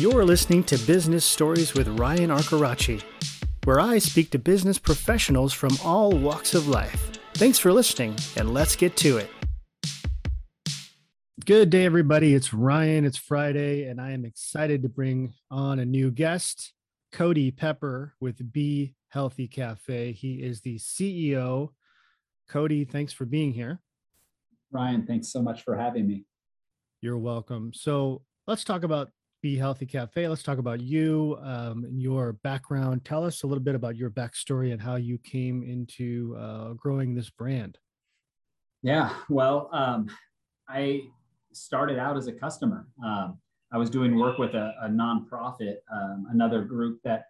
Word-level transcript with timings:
You're 0.00 0.24
listening 0.24 0.64
to 0.64 0.78
Business 0.78 1.26
Stories 1.26 1.74
with 1.74 1.86
Ryan 1.86 2.30
Arcaracci, 2.30 3.02
where 3.64 3.78
I 3.78 3.98
speak 3.98 4.30
to 4.30 4.38
business 4.38 4.78
professionals 4.78 5.52
from 5.52 5.76
all 5.84 6.10
walks 6.10 6.54
of 6.54 6.68
life. 6.68 7.10
Thanks 7.34 7.58
for 7.58 7.70
listening, 7.70 8.16
and 8.34 8.54
let's 8.54 8.76
get 8.76 8.96
to 8.96 9.18
it. 9.18 9.28
Good 11.44 11.68
day, 11.68 11.84
everybody. 11.84 12.34
It's 12.34 12.54
Ryan. 12.54 13.04
It's 13.04 13.18
Friday, 13.18 13.84
and 13.84 14.00
I 14.00 14.12
am 14.12 14.24
excited 14.24 14.82
to 14.84 14.88
bring 14.88 15.34
on 15.50 15.78
a 15.78 15.84
new 15.84 16.10
guest, 16.10 16.72
Cody 17.12 17.50
Pepper 17.50 18.14
with 18.22 18.54
Bee 18.54 18.94
Healthy 19.10 19.48
Cafe. 19.48 20.12
He 20.12 20.36
is 20.36 20.62
the 20.62 20.78
CEO. 20.78 21.72
Cody, 22.48 22.86
thanks 22.86 23.12
for 23.12 23.26
being 23.26 23.52
here. 23.52 23.82
Ryan, 24.72 25.06
thanks 25.06 25.30
so 25.30 25.42
much 25.42 25.62
for 25.62 25.76
having 25.76 26.06
me. 26.06 26.24
You're 27.02 27.18
welcome. 27.18 27.72
So 27.74 28.22
let's 28.46 28.64
talk 28.64 28.82
about 28.82 29.10
Bee 29.42 29.56
Healthy 29.56 29.86
Cafe. 29.86 30.28
Let's 30.28 30.42
talk 30.42 30.58
about 30.58 30.80
you 30.80 31.38
um, 31.42 31.84
and 31.84 32.00
your 32.00 32.34
background. 32.34 33.04
Tell 33.04 33.24
us 33.24 33.42
a 33.42 33.46
little 33.46 33.62
bit 33.62 33.74
about 33.74 33.96
your 33.96 34.10
backstory 34.10 34.72
and 34.72 34.80
how 34.80 34.96
you 34.96 35.18
came 35.18 35.62
into 35.62 36.36
uh, 36.38 36.72
growing 36.74 37.14
this 37.14 37.30
brand. 37.30 37.78
Yeah, 38.82 39.14
well, 39.28 39.70
um, 39.72 40.08
I 40.68 41.02
started 41.52 41.98
out 41.98 42.16
as 42.16 42.26
a 42.26 42.32
customer. 42.32 42.86
Um, 43.04 43.38
I 43.72 43.78
was 43.78 43.88
doing 43.88 44.18
work 44.18 44.38
with 44.38 44.54
a, 44.54 44.74
a 44.82 44.88
nonprofit, 44.88 45.76
um, 45.92 46.26
another 46.30 46.62
group 46.62 47.00
that 47.04 47.24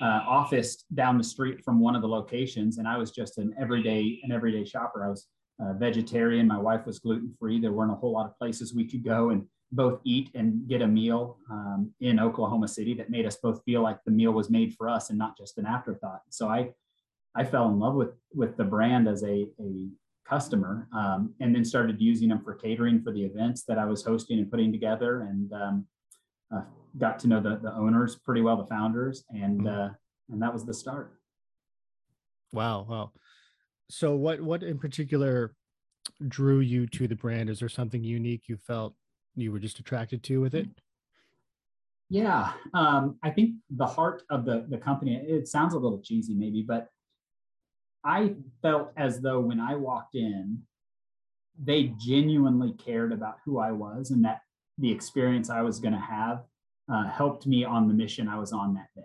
uh, 0.00 0.20
office 0.26 0.84
down 0.94 1.16
the 1.18 1.24
street 1.24 1.64
from 1.64 1.80
one 1.80 1.96
of 1.96 2.02
the 2.02 2.08
locations, 2.08 2.78
and 2.78 2.86
I 2.86 2.98
was 2.98 3.10
just 3.10 3.38
an 3.38 3.54
everyday 3.58 4.20
an 4.24 4.30
everyday 4.30 4.64
shopper. 4.64 5.04
I 5.04 5.08
was 5.08 5.26
uh, 5.60 5.72
vegetarian. 5.72 6.46
My 6.46 6.58
wife 6.58 6.84
was 6.86 6.98
gluten 6.98 7.34
free. 7.38 7.60
There 7.60 7.72
weren't 7.72 7.92
a 7.92 7.94
whole 7.94 8.12
lot 8.12 8.26
of 8.26 8.36
places 8.36 8.74
we 8.74 8.86
could 8.86 9.02
go 9.04 9.30
and 9.30 9.46
both 9.76 10.00
eat 10.04 10.30
and 10.34 10.66
get 10.66 10.82
a 10.82 10.86
meal 10.86 11.38
um, 11.50 11.92
in 12.00 12.18
Oklahoma 12.18 12.66
City 12.66 12.94
that 12.94 13.10
made 13.10 13.26
us 13.26 13.36
both 13.36 13.62
feel 13.64 13.82
like 13.82 13.98
the 14.04 14.10
meal 14.10 14.32
was 14.32 14.50
made 14.50 14.74
for 14.74 14.88
us 14.88 15.10
and 15.10 15.18
not 15.18 15.36
just 15.36 15.58
an 15.58 15.66
afterthought. 15.66 16.22
So 16.30 16.48
I 16.48 16.70
I 17.34 17.44
fell 17.44 17.68
in 17.68 17.78
love 17.78 17.94
with 17.94 18.14
with 18.34 18.56
the 18.56 18.64
brand 18.64 19.06
as 19.06 19.22
a, 19.22 19.46
a 19.60 19.88
customer 20.26 20.88
um, 20.92 21.34
and 21.40 21.54
then 21.54 21.64
started 21.64 22.00
using 22.00 22.28
them 22.30 22.42
for 22.42 22.54
catering 22.54 23.02
for 23.02 23.12
the 23.12 23.22
events 23.22 23.62
that 23.64 23.78
I 23.78 23.84
was 23.84 24.02
hosting 24.02 24.38
and 24.38 24.50
putting 24.50 24.72
together 24.72 25.20
and 25.20 25.52
um, 25.52 25.86
uh, 26.52 26.62
got 26.98 27.18
to 27.20 27.28
know 27.28 27.40
the, 27.40 27.60
the 27.62 27.72
owners 27.74 28.16
pretty 28.16 28.40
well, 28.40 28.56
the 28.56 28.66
founders, 28.66 29.24
and 29.30 29.60
mm-hmm. 29.60 29.80
uh, 29.80 29.88
and 30.30 30.42
that 30.42 30.52
was 30.52 30.64
the 30.64 30.74
start. 30.74 31.12
Wow, 32.52 32.86
wow. 32.88 33.12
So 33.90 34.16
what 34.16 34.40
what 34.40 34.62
in 34.62 34.78
particular 34.78 35.54
drew 36.26 36.60
you 36.60 36.86
to 36.86 37.06
the 37.06 37.16
brand? 37.16 37.50
Is 37.50 37.60
there 37.60 37.68
something 37.68 38.02
unique 38.02 38.44
you 38.48 38.56
felt 38.56 38.94
you 39.36 39.52
were 39.52 39.58
just 39.58 39.78
attracted 39.78 40.22
to 40.24 40.40
with 40.40 40.54
it? 40.54 40.68
Yeah, 42.08 42.52
um, 42.72 43.18
I 43.22 43.30
think 43.30 43.56
the 43.70 43.86
heart 43.86 44.22
of 44.30 44.44
the 44.44 44.66
the 44.68 44.78
company. 44.78 45.16
It 45.16 45.48
sounds 45.48 45.74
a 45.74 45.78
little 45.78 46.00
cheesy, 46.00 46.34
maybe, 46.34 46.62
but 46.62 46.88
I 48.04 48.34
felt 48.62 48.92
as 48.96 49.20
though 49.20 49.40
when 49.40 49.60
I 49.60 49.74
walked 49.74 50.14
in, 50.14 50.62
they 51.60 51.94
genuinely 51.98 52.72
cared 52.72 53.12
about 53.12 53.38
who 53.44 53.58
I 53.58 53.72
was 53.72 54.12
and 54.12 54.24
that 54.24 54.42
the 54.78 54.92
experience 54.92 55.50
I 55.50 55.62
was 55.62 55.80
going 55.80 55.94
to 55.94 56.00
have 56.00 56.44
uh, 56.92 57.08
helped 57.08 57.46
me 57.46 57.64
on 57.64 57.88
the 57.88 57.94
mission 57.94 58.28
I 58.28 58.38
was 58.38 58.52
on 58.52 58.74
that 58.74 58.88
day. 58.94 59.02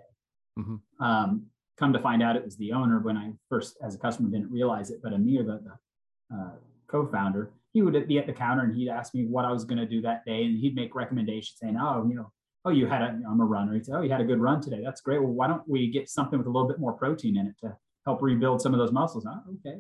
Mm-hmm. 0.60 1.04
Um, 1.04 1.48
come 1.80 1.94
to 1.94 2.00
find 2.00 2.22
out, 2.22 2.36
it 2.36 2.46
was 2.46 2.58
the 2.58 2.74
owner 2.74 3.00
when 3.00 3.18
I 3.18 3.32
first, 3.50 3.78
as 3.84 3.96
a 3.96 3.98
customer, 3.98 4.30
didn't 4.30 4.52
realize 4.52 4.92
it, 4.92 5.00
but 5.02 5.14
Amir, 5.14 5.44
the, 5.44 5.62
the 5.64 6.36
uh, 6.36 6.52
co-founder, 6.88 7.50
he 7.74 7.82
would 7.82 8.08
be 8.08 8.18
at 8.20 8.28
the 8.28 8.34
counter 8.34 8.64
and 8.64 8.76
he'd 8.76 8.90
ask 8.90 9.14
me 9.14 9.26
what 9.26 9.46
I 9.46 9.52
was 9.52 9.66
going 9.66 9.80
to 9.80 9.86
do 9.86 10.02
that 10.02 10.26
day, 10.26 10.44
and 10.44 10.58
he'd 10.58 10.76
make 10.76 10.96
recommendations 10.96 11.58
saying, 11.62 11.78
"Oh, 11.80 12.06
you 12.08 12.16
know, 12.16 12.32
oh, 12.66 12.72
you 12.72 12.88
had 12.88 13.02
a, 13.02 13.14
you 13.14 13.24
know, 13.24 13.30
I'm 13.30 13.42
a 13.42 13.46
runner. 13.46 13.74
He'd 13.74 13.86
say, 13.86 13.94
"Oh, 13.94 14.02
you 14.02 14.12
had 14.12 14.22
a 14.22 14.26
good 14.26 14.40
run 14.40 14.62
today. 14.62 14.82
That's 14.84 15.02
great. 15.02 15.22
Well, 15.22 15.34
why 15.34 15.48
don't 15.48 15.68
we 15.68 15.90
get 15.90 16.10
something 16.10 16.38
with 16.38 16.48
a 16.48 16.52
little 16.52 16.68
bit 16.68 16.80
more 16.80 16.94
protein 16.94 17.38
in 17.38 17.48
it 17.48 17.56
to 17.62 17.76
help 18.06 18.22
rebuild 18.22 18.62
some 18.62 18.74
of 18.74 18.80
those 18.80 18.92
muscles?" 18.92 19.26
Oh, 19.28 19.40
okay. 19.66 19.80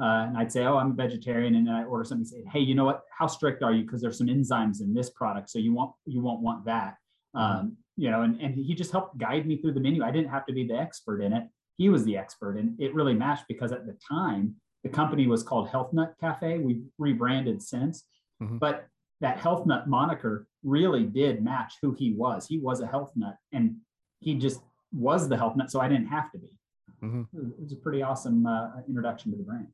Uh, 0.00 0.26
and 0.26 0.38
I'd 0.38 0.52
say, 0.52 0.64
"Oh, 0.64 0.76
I'm 0.76 0.92
a 0.92 0.94
vegetarian," 0.94 1.54
and 1.54 1.66
then 1.66 1.74
I 1.74 1.84
order 1.84 2.04
something. 2.04 2.22
And 2.22 2.28
Say, 2.28 2.44
"Hey, 2.52 2.60
you 2.60 2.74
know 2.74 2.84
what? 2.84 3.02
How 3.16 3.26
strict 3.26 3.62
are 3.62 3.72
you? 3.72 3.82
Because 3.82 4.00
there's 4.00 4.18
some 4.18 4.28
enzymes 4.28 4.80
in 4.80 4.94
this 4.94 5.10
product, 5.10 5.50
so 5.50 5.58
you 5.58 5.72
won't 5.72 5.92
you 6.06 6.20
won't 6.20 6.40
want 6.40 6.64
that." 6.66 6.96
Mm-hmm. 7.36 7.60
Um, 7.60 7.76
you 7.96 8.10
know, 8.10 8.22
and, 8.22 8.40
and 8.40 8.54
he 8.54 8.74
just 8.74 8.92
helped 8.92 9.18
guide 9.18 9.46
me 9.46 9.56
through 9.56 9.72
the 9.72 9.80
menu. 9.80 10.02
I 10.02 10.10
didn't 10.10 10.30
have 10.30 10.46
to 10.46 10.52
be 10.52 10.66
the 10.66 10.74
expert 10.74 11.20
in 11.20 11.32
it. 11.32 11.44
He 11.76 11.88
was 11.88 12.04
the 12.04 12.16
expert. 12.16 12.56
And 12.56 12.80
it 12.80 12.94
really 12.94 13.14
matched 13.14 13.44
because 13.48 13.72
at 13.72 13.86
the 13.86 13.96
time, 14.10 14.56
the 14.82 14.88
company 14.88 15.26
was 15.26 15.42
called 15.42 15.68
Health 15.68 15.92
Nut 15.92 16.14
Cafe. 16.20 16.58
We 16.58 16.82
rebranded 16.98 17.62
since, 17.62 18.04
mm-hmm. 18.42 18.58
but 18.58 18.86
that 19.20 19.38
Health 19.38 19.66
Nut 19.66 19.88
moniker 19.88 20.46
really 20.64 21.04
did 21.04 21.42
match 21.42 21.74
who 21.80 21.92
he 21.92 22.12
was. 22.12 22.46
He 22.46 22.58
was 22.58 22.80
a 22.80 22.86
health 22.86 23.12
nut 23.16 23.36
and 23.52 23.76
he 24.20 24.34
just 24.34 24.60
was 24.92 25.28
the 25.28 25.36
health 25.36 25.56
nut. 25.56 25.70
So 25.70 25.80
I 25.80 25.88
didn't 25.88 26.06
have 26.06 26.30
to 26.32 26.38
be. 26.38 26.58
Mm-hmm. 27.02 27.22
It 27.36 27.60
was 27.62 27.72
a 27.72 27.76
pretty 27.76 28.02
awesome 28.02 28.46
uh, 28.46 28.70
introduction 28.88 29.32
to 29.32 29.36
the 29.36 29.42
brand. 29.42 29.68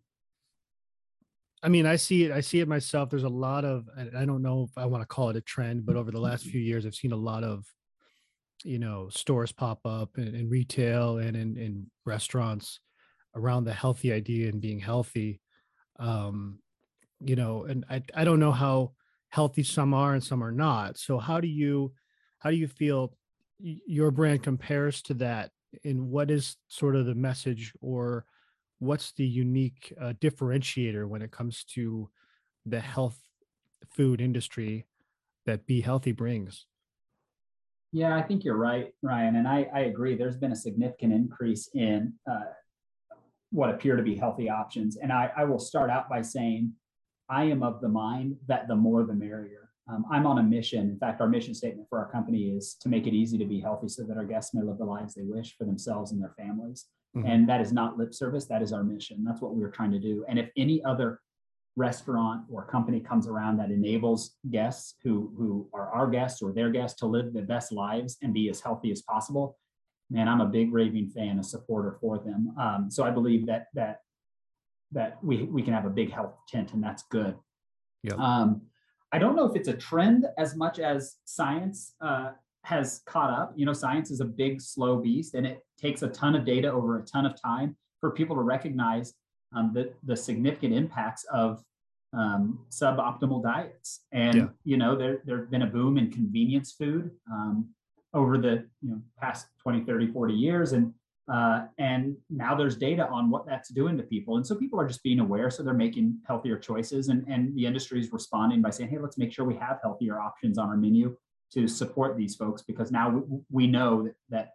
I 1.62 1.68
mean, 1.68 1.86
I 1.86 1.96
see 1.96 2.24
it. 2.24 2.30
I 2.30 2.40
see 2.40 2.60
it 2.60 2.68
myself. 2.68 3.10
There's 3.10 3.24
a 3.24 3.28
lot 3.28 3.64
of, 3.64 3.88
I 4.16 4.24
don't 4.24 4.42
know 4.42 4.68
if 4.70 4.78
I 4.78 4.86
want 4.86 5.02
to 5.02 5.06
call 5.06 5.30
it 5.30 5.36
a 5.36 5.40
trend, 5.40 5.84
but 5.84 5.96
over 5.96 6.10
the 6.10 6.20
last 6.20 6.44
few 6.44 6.60
years, 6.60 6.86
I've 6.86 6.94
seen 6.94 7.12
a 7.12 7.16
lot 7.16 7.42
of, 7.42 7.66
you 8.64 8.78
know, 8.78 9.08
stores 9.08 9.50
pop 9.50 9.80
up 9.84 10.18
in, 10.18 10.34
in 10.34 10.48
retail 10.48 11.18
and 11.18 11.36
in, 11.36 11.56
in 11.56 11.86
restaurants 12.06 12.80
around 13.38 13.64
the 13.64 13.72
healthy 13.72 14.12
idea 14.12 14.48
and 14.48 14.60
being 14.60 14.80
healthy. 14.80 15.40
Um, 15.98 16.58
you 17.20 17.36
know, 17.36 17.64
and 17.64 17.84
I, 17.88 18.02
I 18.14 18.24
don't 18.24 18.40
know 18.40 18.52
how 18.52 18.92
healthy 19.28 19.62
some 19.62 19.94
are 19.94 20.14
and 20.14 20.22
some 20.22 20.42
are 20.42 20.52
not. 20.52 20.98
So 20.98 21.18
how 21.18 21.40
do 21.40 21.48
you, 21.48 21.92
how 22.38 22.50
do 22.50 22.56
you 22.56 22.68
feel 22.68 23.14
your 23.58 24.10
brand 24.10 24.42
compares 24.42 25.02
to 25.02 25.14
that? 25.14 25.50
And 25.84 26.10
what 26.10 26.30
is 26.30 26.56
sort 26.68 26.96
of 26.96 27.06
the 27.06 27.14
message 27.14 27.72
or, 27.80 28.26
what's 28.80 29.10
the 29.10 29.26
unique 29.26 29.92
uh, 30.00 30.12
differentiator 30.20 31.04
when 31.04 31.20
it 31.20 31.32
comes 31.32 31.64
to 31.64 32.08
the 32.64 32.78
health 32.78 33.18
food 33.90 34.20
industry 34.20 34.86
that 35.46 35.66
Bee 35.66 35.80
Healthy 35.80 36.12
brings? 36.12 36.66
Yeah, 37.90 38.14
I 38.14 38.22
think 38.22 38.44
you're 38.44 38.56
right, 38.56 38.94
Ryan, 39.02 39.34
and 39.34 39.48
I, 39.48 39.66
I 39.74 39.80
agree. 39.80 40.14
There's 40.14 40.36
been 40.36 40.52
a 40.52 40.62
significant 40.68 41.12
increase 41.12 41.68
in 41.74 42.12
uh, 42.30 42.44
what 43.50 43.70
appear 43.70 43.96
to 43.96 44.02
be 44.02 44.14
healthy 44.14 44.48
options, 44.48 44.96
and 44.96 45.12
I, 45.12 45.30
I 45.36 45.44
will 45.44 45.58
start 45.58 45.90
out 45.90 46.08
by 46.08 46.22
saying 46.22 46.72
I 47.28 47.44
am 47.44 47.62
of 47.62 47.80
the 47.80 47.88
mind 47.88 48.36
that 48.46 48.68
the 48.68 48.76
more 48.76 49.04
the 49.04 49.14
merrier. 49.14 49.70
Um, 49.90 50.04
I'm 50.10 50.26
on 50.26 50.38
a 50.38 50.42
mission. 50.42 50.90
In 50.90 50.98
fact, 50.98 51.20
our 51.20 51.28
mission 51.28 51.54
statement 51.54 51.88
for 51.88 51.98
our 51.98 52.10
company 52.10 52.50
is 52.50 52.74
to 52.80 52.88
make 52.88 53.06
it 53.06 53.14
easy 53.14 53.38
to 53.38 53.46
be 53.46 53.60
healthy 53.60 53.88
so 53.88 54.02
that 54.04 54.18
our 54.18 54.24
guests 54.24 54.54
may 54.54 54.62
live 54.62 54.78
the 54.78 54.84
lives 54.84 55.14
they 55.14 55.22
wish 55.22 55.56
for 55.56 55.64
themselves 55.64 56.12
and 56.12 56.20
their 56.20 56.34
families. 56.36 56.86
Mm-hmm. 57.16 57.26
And 57.26 57.48
that 57.48 57.62
is 57.62 57.72
not 57.72 57.96
lip 57.96 58.12
service. 58.12 58.44
That 58.46 58.60
is 58.60 58.72
our 58.72 58.84
mission. 58.84 59.24
That's 59.24 59.40
what 59.40 59.54
we're 59.54 59.70
trying 59.70 59.92
to 59.92 59.98
do. 59.98 60.26
And 60.28 60.38
if 60.38 60.50
any 60.58 60.84
other 60.84 61.20
restaurant 61.76 62.42
or 62.50 62.66
company 62.66 63.00
comes 63.00 63.26
around 63.26 63.56
that 63.58 63.70
enables 63.70 64.36
guests 64.50 64.96
who, 65.02 65.32
who 65.38 65.68
are 65.72 65.88
our 65.90 66.08
guests 66.10 66.42
or 66.42 66.52
their 66.52 66.70
guests 66.70 66.98
to 67.00 67.06
live 67.06 67.32
the 67.32 67.42
best 67.42 67.72
lives 67.72 68.18
and 68.20 68.34
be 68.34 68.50
as 68.50 68.60
healthy 68.60 68.90
as 68.90 69.00
possible, 69.02 69.56
man, 70.10 70.28
I'm 70.28 70.40
a 70.40 70.46
big 70.46 70.72
raving 70.72 71.10
fan, 71.10 71.38
a 71.38 71.42
supporter 71.42 71.96
for 72.00 72.18
them. 72.18 72.54
Um, 72.58 72.90
so 72.90 73.04
I 73.04 73.10
believe 73.10 73.46
that 73.46 73.66
that 73.74 74.00
that 74.92 75.22
we 75.22 75.42
we 75.44 75.62
can 75.62 75.74
have 75.74 75.84
a 75.84 75.90
big 75.90 76.12
health 76.12 76.34
tent, 76.48 76.72
and 76.72 76.82
that's 76.82 77.04
good. 77.10 77.36
Yeah. 78.02 78.14
Um, 78.14 78.62
I 79.12 79.18
don't 79.18 79.36
know 79.36 79.46
if 79.46 79.56
it's 79.56 79.68
a 79.68 79.74
trend 79.74 80.26
as 80.36 80.54
much 80.54 80.78
as 80.78 81.16
science 81.24 81.94
uh, 82.00 82.32
has 82.64 83.00
caught 83.06 83.30
up. 83.30 83.52
You 83.56 83.66
know, 83.66 83.72
science 83.72 84.10
is 84.10 84.20
a 84.20 84.24
big, 84.24 84.60
slow 84.60 84.98
beast, 84.98 85.34
and 85.34 85.46
it 85.46 85.60
takes 85.78 86.02
a 86.02 86.08
ton 86.08 86.34
of 86.34 86.44
data 86.44 86.70
over 86.70 86.98
a 86.98 87.02
ton 87.02 87.24
of 87.24 87.40
time 87.40 87.76
for 88.00 88.10
people 88.10 88.36
to 88.36 88.42
recognize 88.42 89.14
um, 89.54 89.72
the, 89.74 89.92
the 90.04 90.16
significant 90.16 90.74
impacts 90.74 91.24
of 91.32 91.62
um, 92.12 92.60
suboptimal 92.70 93.42
diets. 93.42 94.04
And, 94.12 94.34
yeah. 94.36 94.46
you 94.64 94.76
know, 94.76 94.96
there, 94.96 95.22
there's 95.24 95.48
been 95.48 95.62
a 95.62 95.66
boom 95.66 95.98
in 95.98 96.10
convenience 96.10 96.72
food 96.72 97.10
um, 97.30 97.68
over 98.14 98.38
the 98.38 98.66
you 98.82 98.90
know, 98.90 99.00
past 99.20 99.46
20, 99.62 99.84
30, 99.84 100.12
40 100.12 100.34
years. 100.34 100.72
And, 100.72 100.92
uh, 101.32 101.66
and 101.78 102.16
now 102.30 102.54
there's 102.54 102.76
data 102.76 103.06
on 103.08 103.30
what 103.30 103.46
that's 103.46 103.68
doing 103.68 103.96
to 103.98 104.02
people. 104.02 104.36
And 104.36 104.46
so 104.46 104.54
people 104.54 104.80
are 104.80 104.86
just 104.86 105.02
being 105.02 105.20
aware. 105.20 105.50
So 105.50 105.62
they're 105.62 105.74
making 105.74 106.18
healthier 106.26 106.58
choices. 106.58 107.08
And, 107.08 107.26
and 107.28 107.54
the 107.54 107.66
industry 107.66 108.00
is 108.00 108.12
responding 108.12 108.62
by 108.62 108.70
saying, 108.70 108.90
hey, 108.90 108.98
let's 108.98 109.18
make 109.18 109.32
sure 109.32 109.44
we 109.44 109.56
have 109.56 109.78
healthier 109.82 110.18
options 110.20 110.58
on 110.58 110.68
our 110.68 110.76
menu 110.76 111.16
to 111.52 111.68
support 111.68 112.16
these 112.16 112.34
folks 112.34 112.62
because 112.62 112.90
now 112.90 113.22
we, 113.50 113.66
know 113.66 114.02
that, 114.04 114.14
that 114.30 114.50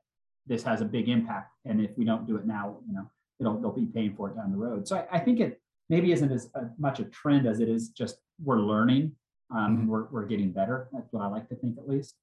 this 0.45 0.63
has 0.63 0.81
a 0.81 0.86
big 0.86 1.10
impact. 1.10 1.51
And 1.66 1.81
if 1.81 1.92
we 1.98 2.06
don't 2.06 2.27
do 2.27 2.38
it 2.38 2.45
now, 2.45 2.77
you 2.88 2.94
know, 2.94 3.10
it'll, 3.39 3.60
they'll 3.60 3.72
be 3.72 3.86
paying 3.86 4.16
for 4.16 4.30
it 4.30 4.36
down 4.36 4.51
the 4.51 4.57
road. 4.57 4.88
So 4.88 4.98
I, 4.98 5.18
I 5.18 5.19
think 5.19 5.39
it 5.39 5.60
maybe 5.89 6.12
isn't 6.12 6.31
as 6.31 6.50
uh, 6.56 6.66
much 6.77 7.00
a 7.00 7.06
trend 7.06 7.48
as 7.48 7.60
it 7.60 7.69
is 7.69 7.89
just 7.89 8.18
we're 8.44 8.60
learning 8.60 9.16
um, 9.54 9.77
mm-hmm. 9.77 9.88
we're, 9.88 10.06
we're 10.06 10.25
getting 10.25 10.51
better. 10.51 10.89
That's 10.92 11.12
what 11.12 11.24
I 11.24 11.27
like 11.27 11.48
to 11.50 11.56
think 11.56 11.77
at 11.77 11.88
least. 11.88 12.16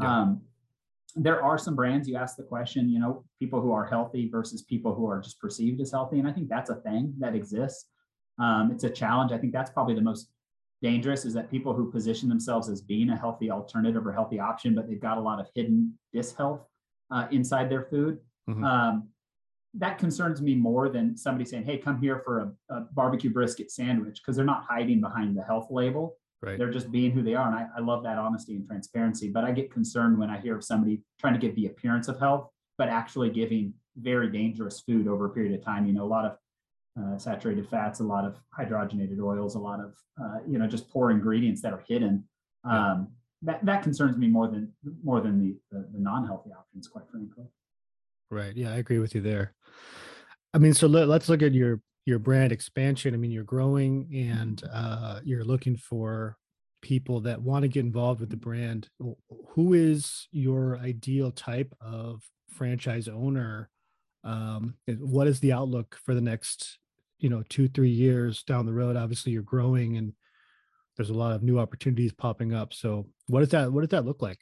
Yeah. 0.00 0.20
Um, 0.20 0.42
there 1.16 1.42
are 1.42 1.56
some 1.56 1.74
brands 1.74 2.06
you 2.06 2.16
ask 2.16 2.36
the 2.36 2.42
question, 2.42 2.90
you 2.90 3.00
know, 3.00 3.24
people 3.38 3.60
who 3.60 3.72
are 3.72 3.86
healthy 3.86 4.28
versus 4.28 4.62
people 4.62 4.94
who 4.94 5.08
are 5.08 5.20
just 5.20 5.40
perceived 5.40 5.80
as 5.80 5.90
healthy. 5.90 6.18
And 6.18 6.28
I 6.28 6.32
think 6.32 6.48
that's 6.48 6.70
a 6.70 6.76
thing 6.76 7.14
that 7.18 7.34
exists. 7.34 7.86
Um, 8.38 8.70
it's 8.70 8.84
a 8.84 8.90
challenge. 8.90 9.32
I 9.32 9.38
think 9.38 9.52
that's 9.52 9.70
probably 9.70 9.94
the 9.94 10.02
most 10.02 10.28
dangerous 10.82 11.24
is 11.24 11.32
that 11.32 11.50
people 11.50 11.72
who 11.72 11.90
position 11.90 12.28
themselves 12.28 12.68
as 12.68 12.82
being 12.82 13.08
a 13.10 13.16
healthy 13.16 13.50
alternative 13.50 14.06
or 14.06 14.12
healthy 14.12 14.38
option, 14.38 14.74
but 14.74 14.86
they've 14.86 15.00
got 15.00 15.16
a 15.16 15.20
lot 15.20 15.40
of 15.40 15.46
hidden 15.54 15.98
dishealth 16.12 16.60
uh, 17.10 17.26
inside 17.30 17.70
their 17.70 17.84
food. 17.84 18.18
Mm-hmm. 18.48 18.62
Um, 18.62 19.08
that 19.74 19.98
concerns 19.98 20.40
me 20.40 20.54
more 20.54 20.88
than 20.88 21.16
somebody 21.16 21.44
saying, 21.44 21.64
"Hey, 21.64 21.78
come 21.78 21.98
here 21.98 22.22
for 22.24 22.54
a, 22.70 22.74
a 22.74 22.80
barbecue 22.92 23.30
brisket 23.30 23.70
sandwich," 23.70 24.20
because 24.22 24.36
they're 24.36 24.44
not 24.44 24.64
hiding 24.68 25.00
behind 25.00 25.36
the 25.36 25.42
health 25.42 25.68
label. 25.70 26.16
Right. 26.42 26.58
They're 26.58 26.70
just 26.70 26.92
being 26.92 27.12
who 27.12 27.22
they 27.22 27.34
are, 27.34 27.46
and 27.46 27.54
I, 27.56 27.66
I 27.76 27.80
love 27.80 28.02
that 28.04 28.18
honesty 28.18 28.56
and 28.56 28.66
transparency. 28.66 29.30
But 29.30 29.44
I 29.44 29.52
get 29.52 29.72
concerned 29.72 30.18
when 30.18 30.28
I 30.28 30.38
hear 30.38 30.56
of 30.56 30.64
somebody 30.64 31.02
trying 31.18 31.32
to 31.32 31.40
give 31.40 31.56
the 31.56 31.66
appearance 31.66 32.08
of 32.08 32.18
health, 32.18 32.50
but 32.76 32.88
actually 32.88 33.30
giving 33.30 33.72
very 33.96 34.30
dangerous 34.30 34.80
food 34.80 35.08
over 35.08 35.26
a 35.26 35.30
period 35.30 35.58
of 35.58 35.64
time. 35.64 35.86
You 35.86 35.94
know, 35.94 36.04
a 36.04 36.06
lot 36.06 36.24
of 36.26 36.36
uh, 37.00 37.18
saturated 37.18 37.68
fats, 37.68 38.00
a 38.00 38.04
lot 38.04 38.24
of 38.24 38.36
hydrogenated 38.58 39.18
oils, 39.20 39.54
a 39.54 39.58
lot 39.58 39.80
of 39.80 39.94
uh, 40.22 40.38
you 40.46 40.58
know 40.58 40.66
just 40.66 40.90
poor 40.90 41.10
ingredients 41.10 41.62
that 41.62 41.72
are 41.72 41.84
hidden. 41.88 42.24
Um, 42.64 43.08
that 43.42 43.64
that 43.64 43.82
concerns 43.82 44.16
me 44.16 44.26
more 44.26 44.48
than 44.48 44.72
more 45.02 45.20
than 45.20 45.38
the, 45.40 45.56
the, 45.70 45.88
the 45.92 45.98
non-healthy 45.98 46.50
options, 46.52 46.88
quite 46.88 47.08
frankly. 47.10 47.44
Right. 48.30 48.56
Yeah, 48.56 48.72
I 48.72 48.76
agree 48.76 48.98
with 48.98 49.14
you 49.14 49.20
there. 49.20 49.54
I 50.52 50.58
mean, 50.58 50.74
so 50.74 50.86
let, 50.86 51.08
us 51.08 51.28
look 51.28 51.42
at 51.42 51.52
your 51.52 51.80
your 52.06 52.18
brand 52.18 52.52
expansion. 52.52 53.12
I 53.12 53.18
mean, 53.18 53.32
you're 53.32 53.44
growing 53.44 54.08
and 54.14 54.62
uh, 54.72 55.20
you're 55.24 55.44
looking 55.44 55.76
for 55.76 56.38
people 56.80 57.20
that 57.20 57.42
want 57.42 57.64
to 57.64 57.68
get 57.68 57.84
involved 57.84 58.20
with 58.20 58.30
the 58.30 58.36
brand. 58.36 58.88
Who 59.50 59.74
is 59.74 60.28
your 60.30 60.78
ideal 60.78 61.32
type 61.32 61.74
of 61.80 62.22
franchise 62.48 63.08
owner? 63.08 63.68
Um, 64.24 64.74
what 64.86 65.26
is 65.26 65.40
the 65.40 65.52
outlook 65.52 65.98
for 66.04 66.14
the 66.14 66.20
next 66.20 66.78
you 67.18 67.28
know 67.28 67.42
two 67.48 67.68
three 67.68 67.90
years 67.90 68.42
down 68.42 68.66
the 68.66 68.72
road 68.72 68.96
obviously 68.96 69.32
you're 69.32 69.42
growing 69.42 69.96
and 69.96 70.12
there's 70.96 71.10
a 71.10 71.14
lot 71.14 71.32
of 71.32 71.42
new 71.42 71.58
opportunities 71.58 72.12
popping 72.12 72.52
up 72.52 72.72
so 72.72 73.06
what 73.28 73.40
does 73.40 73.48
that 73.50 73.72
what 73.72 73.80
does 73.80 73.90
that 73.90 74.04
look 74.04 74.20
like 74.20 74.38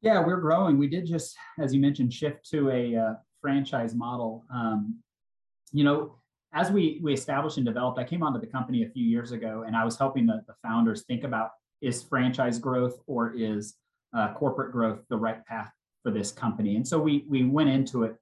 yeah 0.00 0.24
we're 0.24 0.40
growing 0.40 0.78
we 0.78 0.88
did 0.88 1.06
just 1.06 1.36
as 1.60 1.72
you 1.72 1.80
mentioned 1.80 2.12
shift 2.12 2.48
to 2.48 2.70
a 2.70 2.96
uh, 2.96 3.14
franchise 3.40 3.94
model 3.94 4.44
um, 4.52 4.96
you 5.72 5.84
know 5.84 6.16
as 6.52 6.70
we 6.70 7.00
we 7.02 7.12
established 7.12 7.56
and 7.56 7.66
developed 7.66 7.98
i 7.98 8.04
came 8.04 8.22
onto 8.22 8.40
the 8.40 8.46
company 8.46 8.84
a 8.84 8.88
few 8.90 9.04
years 9.04 9.32
ago 9.32 9.64
and 9.66 9.76
i 9.76 9.84
was 9.84 9.96
helping 9.96 10.26
the, 10.26 10.42
the 10.46 10.54
founders 10.62 11.04
think 11.04 11.24
about 11.24 11.50
is 11.82 12.02
franchise 12.02 12.58
growth 12.58 12.98
or 13.06 13.32
is 13.36 13.74
uh, 14.16 14.32
corporate 14.34 14.72
growth 14.72 15.00
the 15.10 15.16
right 15.16 15.44
path 15.46 15.70
for 16.02 16.10
this 16.10 16.30
company 16.32 16.76
and 16.76 16.86
so 16.86 16.98
we 16.98 17.24
we 17.28 17.44
went 17.44 17.68
into 17.68 18.04
it 18.04 18.16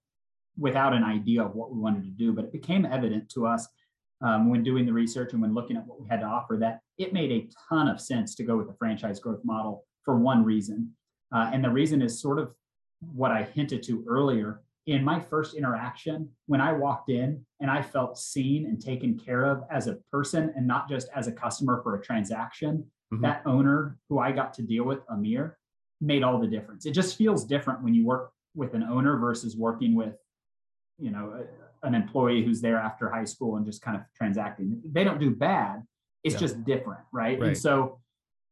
without 0.58 0.92
an 0.92 1.02
idea 1.02 1.42
of 1.42 1.54
what 1.54 1.72
we 1.72 1.80
wanted 1.80 2.04
to 2.04 2.10
do, 2.10 2.32
but 2.32 2.44
it 2.44 2.52
became 2.52 2.86
evident 2.86 3.28
to 3.30 3.46
us 3.46 3.66
um, 4.22 4.50
when 4.50 4.62
doing 4.62 4.86
the 4.86 4.92
research 4.92 5.32
and 5.32 5.42
when 5.42 5.54
looking 5.54 5.76
at 5.76 5.86
what 5.86 6.00
we 6.00 6.08
had 6.08 6.20
to 6.20 6.26
offer 6.26 6.56
that 6.60 6.80
it 6.98 7.12
made 7.12 7.32
a 7.32 7.48
ton 7.68 7.88
of 7.88 8.00
sense 8.00 8.34
to 8.36 8.44
go 8.44 8.56
with 8.56 8.68
the 8.68 8.74
franchise 8.74 9.18
growth 9.18 9.40
model 9.44 9.84
for 10.04 10.18
one 10.18 10.44
reason. 10.44 10.92
Uh, 11.34 11.50
and 11.52 11.64
the 11.64 11.70
reason 11.70 12.00
is 12.00 12.20
sort 12.20 12.38
of 12.38 12.54
what 13.12 13.32
I 13.32 13.42
hinted 13.42 13.82
to 13.84 14.04
earlier. 14.08 14.62
In 14.86 15.02
my 15.02 15.18
first 15.18 15.54
interaction, 15.54 16.28
when 16.46 16.60
I 16.60 16.72
walked 16.72 17.08
in 17.08 17.44
and 17.60 17.70
I 17.70 17.80
felt 17.80 18.18
seen 18.18 18.66
and 18.66 18.80
taken 18.80 19.18
care 19.18 19.46
of 19.46 19.62
as 19.70 19.86
a 19.86 19.94
person 20.12 20.52
and 20.56 20.66
not 20.66 20.88
just 20.88 21.08
as 21.14 21.26
a 21.26 21.32
customer 21.32 21.80
for 21.82 21.96
a 21.96 22.02
transaction, 22.02 22.84
mm-hmm. 23.12 23.22
that 23.22 23.42
owner 23.46 23.98
who 24.08 24.18
I 24.18 24.32
got 24.32 24.52
to 24.54 24.62
deal 24.62 24.84
with, 24.84 24.98
Amir, 25.08 25.56
made 26.02 26.22
all 26.22 26.38
the 26.38 26.46
difference. 26.46 26.84
It 26.84 26.92
just 26.92 27.16
feels 27.16 27.44
different 27.44 27.82
when 27.82 27.94
you 27.94 28.04
work 28.04 28.32
with 28.54 28.74
an 28.74 28.82
owner 28.82 29.16
versus 29.16 29.56
working 29.56 29.94
with 29.94 30.14
you 30.98 31.10
know 31.10 31.44
an 31.82 31.94
employee 31.94 32.44
who's 32.44 32.60
there 32.60 32.78
after 32.78 33.10
high 33.10 33.24
school 33.24 33.56
and 33.56 33.66
just 33.66 33.82
kind 33.82 33.96
of 33.96 34.02
transacting 34.16 34.80
they 34.84 35.04
don't 35.04 35.20
do 35.20 35.30
bad 35.30 35.82
it's 36.22 36.34
yeah. 36.34 36.40
just 36.40 36.64
different 36.64 37.00
right? 37.12 37.38
right 37.38 37.48
and 37.48 37.58
so 37.58 37.98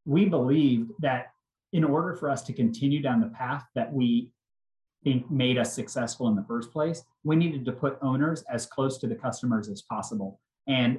we 0.05 0.25
believed 0.25 0.91
that 1.01 1.29
in 1.73 1.85
order 1.85 2.15
for 2.15 2.29
us 2.29 2.43
to 2.43 2.53
continue 2.53 3.01
down 3.01 3.21
the 3.21 3.29
path 3.29 3.65
that 3.75 3.93
we 3.93 4.31
think 5.05 5.31
made 5.31 5.59
us 5.59 5.75
successful 5.75 6.29
in 6.29 6.37
the 6.37 6.45
first 6.45 6.73
place 6.73 7.03
we 7.25 7.37
needed 7.37 7.65
to 7.65 7.73
put 7.73 7.99
owners 8.03 8.45
as 8.51 8.67
close 8.67 8.99
to 8.99 9.07
the 9.07 9.15
customers 9.15 9.69
as 9.69 9.83
possible 9.83 10.41
and 10.67 10.99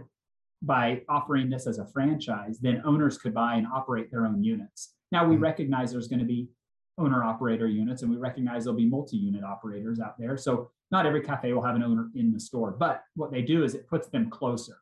by 0.61 1.01
offering 1.09 1.49
this 1.49 1.67
as 1.67 1.77
a 1.77 1.87
franchise 1.87 2.59
then 2.59 2.81
owners 2.85 3.17
could 3.17 3.33
buy 3.33 3.55
and 3.55 3.67
operate 3.73 4.09
their 4.11 4.25
own 4.25 4.43
units 4.43 4.95
now 5.11 5.25
we 5.25 5.35
mm-hmm. 5.35 5.43
recognize 5.43 5.91
there's 5.91 6.07
going 6.07 6.19
to 6.19 6.25
be 6.25 6.47
owner 6.99 7.23
operator 7.23 7.67
units 7.67 8.03
and 8.03 8.11
we 8.11 8.17
recognize 8.17 8.63
there'll 8.63 8.77
be 8.77 8.85
multi-unit 8.85 9.43
operators 9.43 9.99
out 9.99 10.15
there 10.19 10.37
so 10.37 10.69
not 10.93 11.07
every 11.07 11.21
cafe 11.21 11.51
will 11.51 11.63
have 11.63 11.75
an 11.75 11.83
owner 11.83 12.11
in 12.13 12.31
the 12.31 12.39
store, 12.39 12.69
but 12.69 13.01
what 13.15 13.31
they 13.31 13.41
do 13.41 13.63
is 13.63 13.73
it 13.73 13.89
puts 13.89 14.07
them 14.09 14.29
closer. 14.29 14.77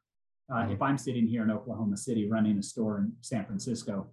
Uh, 0.51 0.56
mm-hmm. 0.57 0.73
If 0.73 0.81
I'm 0.81 0.97
sitting 0.97 1.25
here 1.25 1.41
in 1.41 1.50
Oklahoma 1.50 1.95
City 1.95 2.27
running 2.29 2.57
a 2.57 2.63
store 2.63 2.97
in 2.97 3.13
San 3.21 3.45
Francisco, 3.45 4.07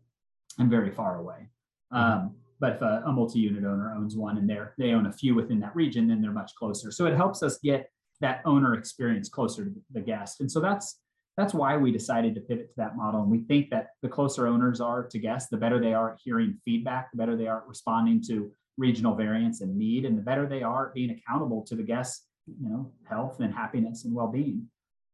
I'm 0.60 0.70
very 0.70 0.92
far 0.92 1.18
away. 1.18 1.48
Mm-hmm. 1.92 1.96
Um, 1.96 2.36
but 2.60 2.74
if 2.74 2.82
a, 2.82 3.02
a, 3.06 3.12
multi-unit 3.12 3.64
owner 3.64 3.94
owns 3.96 4.16
one 4.16 4.36
and 4.38 4.48
they're 4.48 4.74
they 4.78 4.90
own 4.90 5.06
a 5.06 5.12
few 5.12 5.34
within 5.34 5.60
that 5.60 5.74
region, 5.74 6.08
then 6.08 6.20
they're 6.20 6.32
much 6.32 6.54
closer. 6.54 6.90
So 6.90 7.06
it 7.06 7.14
helps 7.14 7.42
us 7.42 7.58
get 7.62 7.90
that 8.20 8.42
owner 8.44 8.74
experience 8.74 9.28
closer 9.28 9.64
to 9.64 9.72
the 9.92 10.00
guest. 10.00 10.40
And 10.40 10.50
so 10.50 10.60
that's 10.60 11.00
that's 11.36 11.54
why 11.54 11.76
we 11.76 11.92
decided 11.92 12.34
to 12.34 12.40
pivot 12.40 12.70
to 12.70 12.74
that 12.78 12.96
model. 12.96 13.22
And 13.22 13.30
we 13.30 13.42
think 13.44 13.70
that 13.70 13.90
the 14.02 14.08
closer 14.08 14.48
owners 14.48 14.80
are 14.80 15.04
to 15.04 15.18
guests, 15.20 15.48
the 15.48 15.56
better 15.56 15.78
they 15.78 15.94
are 15.94 16.12
at 16.12 16.18
hearing 16.22 16.58
feedback, 16.64 17.12
the 17.12 17.16
better 17.16 17.36
they 17.36 17.46
are 17.46 17.58
at 17.58 17.68
responding 17.68 18.20
to 18.26 18.50
regional 18.76 19.14
variance 19.14 19.60
and 19.60 19.76
need, 19.76 20.04
and 20.04 20.18
the 20.18 20.22
better 20.22 20.48
they 20.48 20.62
are 20.62 20.88
at 20.88 20.94
being 20.94 21.10
accountable 21.10 21.62
to 21.62 21.76
the 21.76 21.82
guests, 21.82 22.26
you 22.46 22.68
know, 22.68 22.90
health 23.08 23.38
and 23.38 23.54
happiness 23.54 24.04
and 24.04 24.12
well-being. 24.12 24.66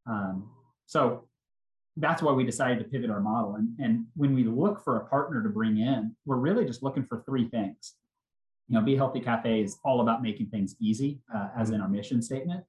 Um, 0.07 0.49
so 0.87 1.29
that's 1.97 2.23
why 2.23 2.33
we 2.33 2.45
decided 2.45 2.79
to 2.79 2.85
pivot 2.85 3.11
our 3.11 3.21
model. 3.21 3.55
And, 3.55 3.69
and 3.79 4.07
when 4.17 4.35
we 4.35 4.45
look 4.45 4.83
for 4.83 4.97
a 4.97 5.07
partner 5.07 5.43
to 5.43 5.49
bring 5.49 5.79
in, 5.79 6.15
we're 6.27 6.37
really 6.37 6.65
just 6.65 6.83
looking 6.83 7.05
for 7.05 7.23
three 7.25 7.49
things. 7.49 7.95
You 8.69 8.75
know, 8.75 8.85
Bee 8.85 8.97
Healthy 8.97 9.21
Cafe 9.21 9.63
is 9.63 9.79
all 9.85 10.01
about 10.01 10.23
making 10.23 10.47
things 10.47 10.75
easy, 10.81 11.21
uh, 11.35 11.49
as 11.57 11.71
in 11.71 11.81
our 11.81 11.89
mission 11.89 12.21
statement. 12.23 12.65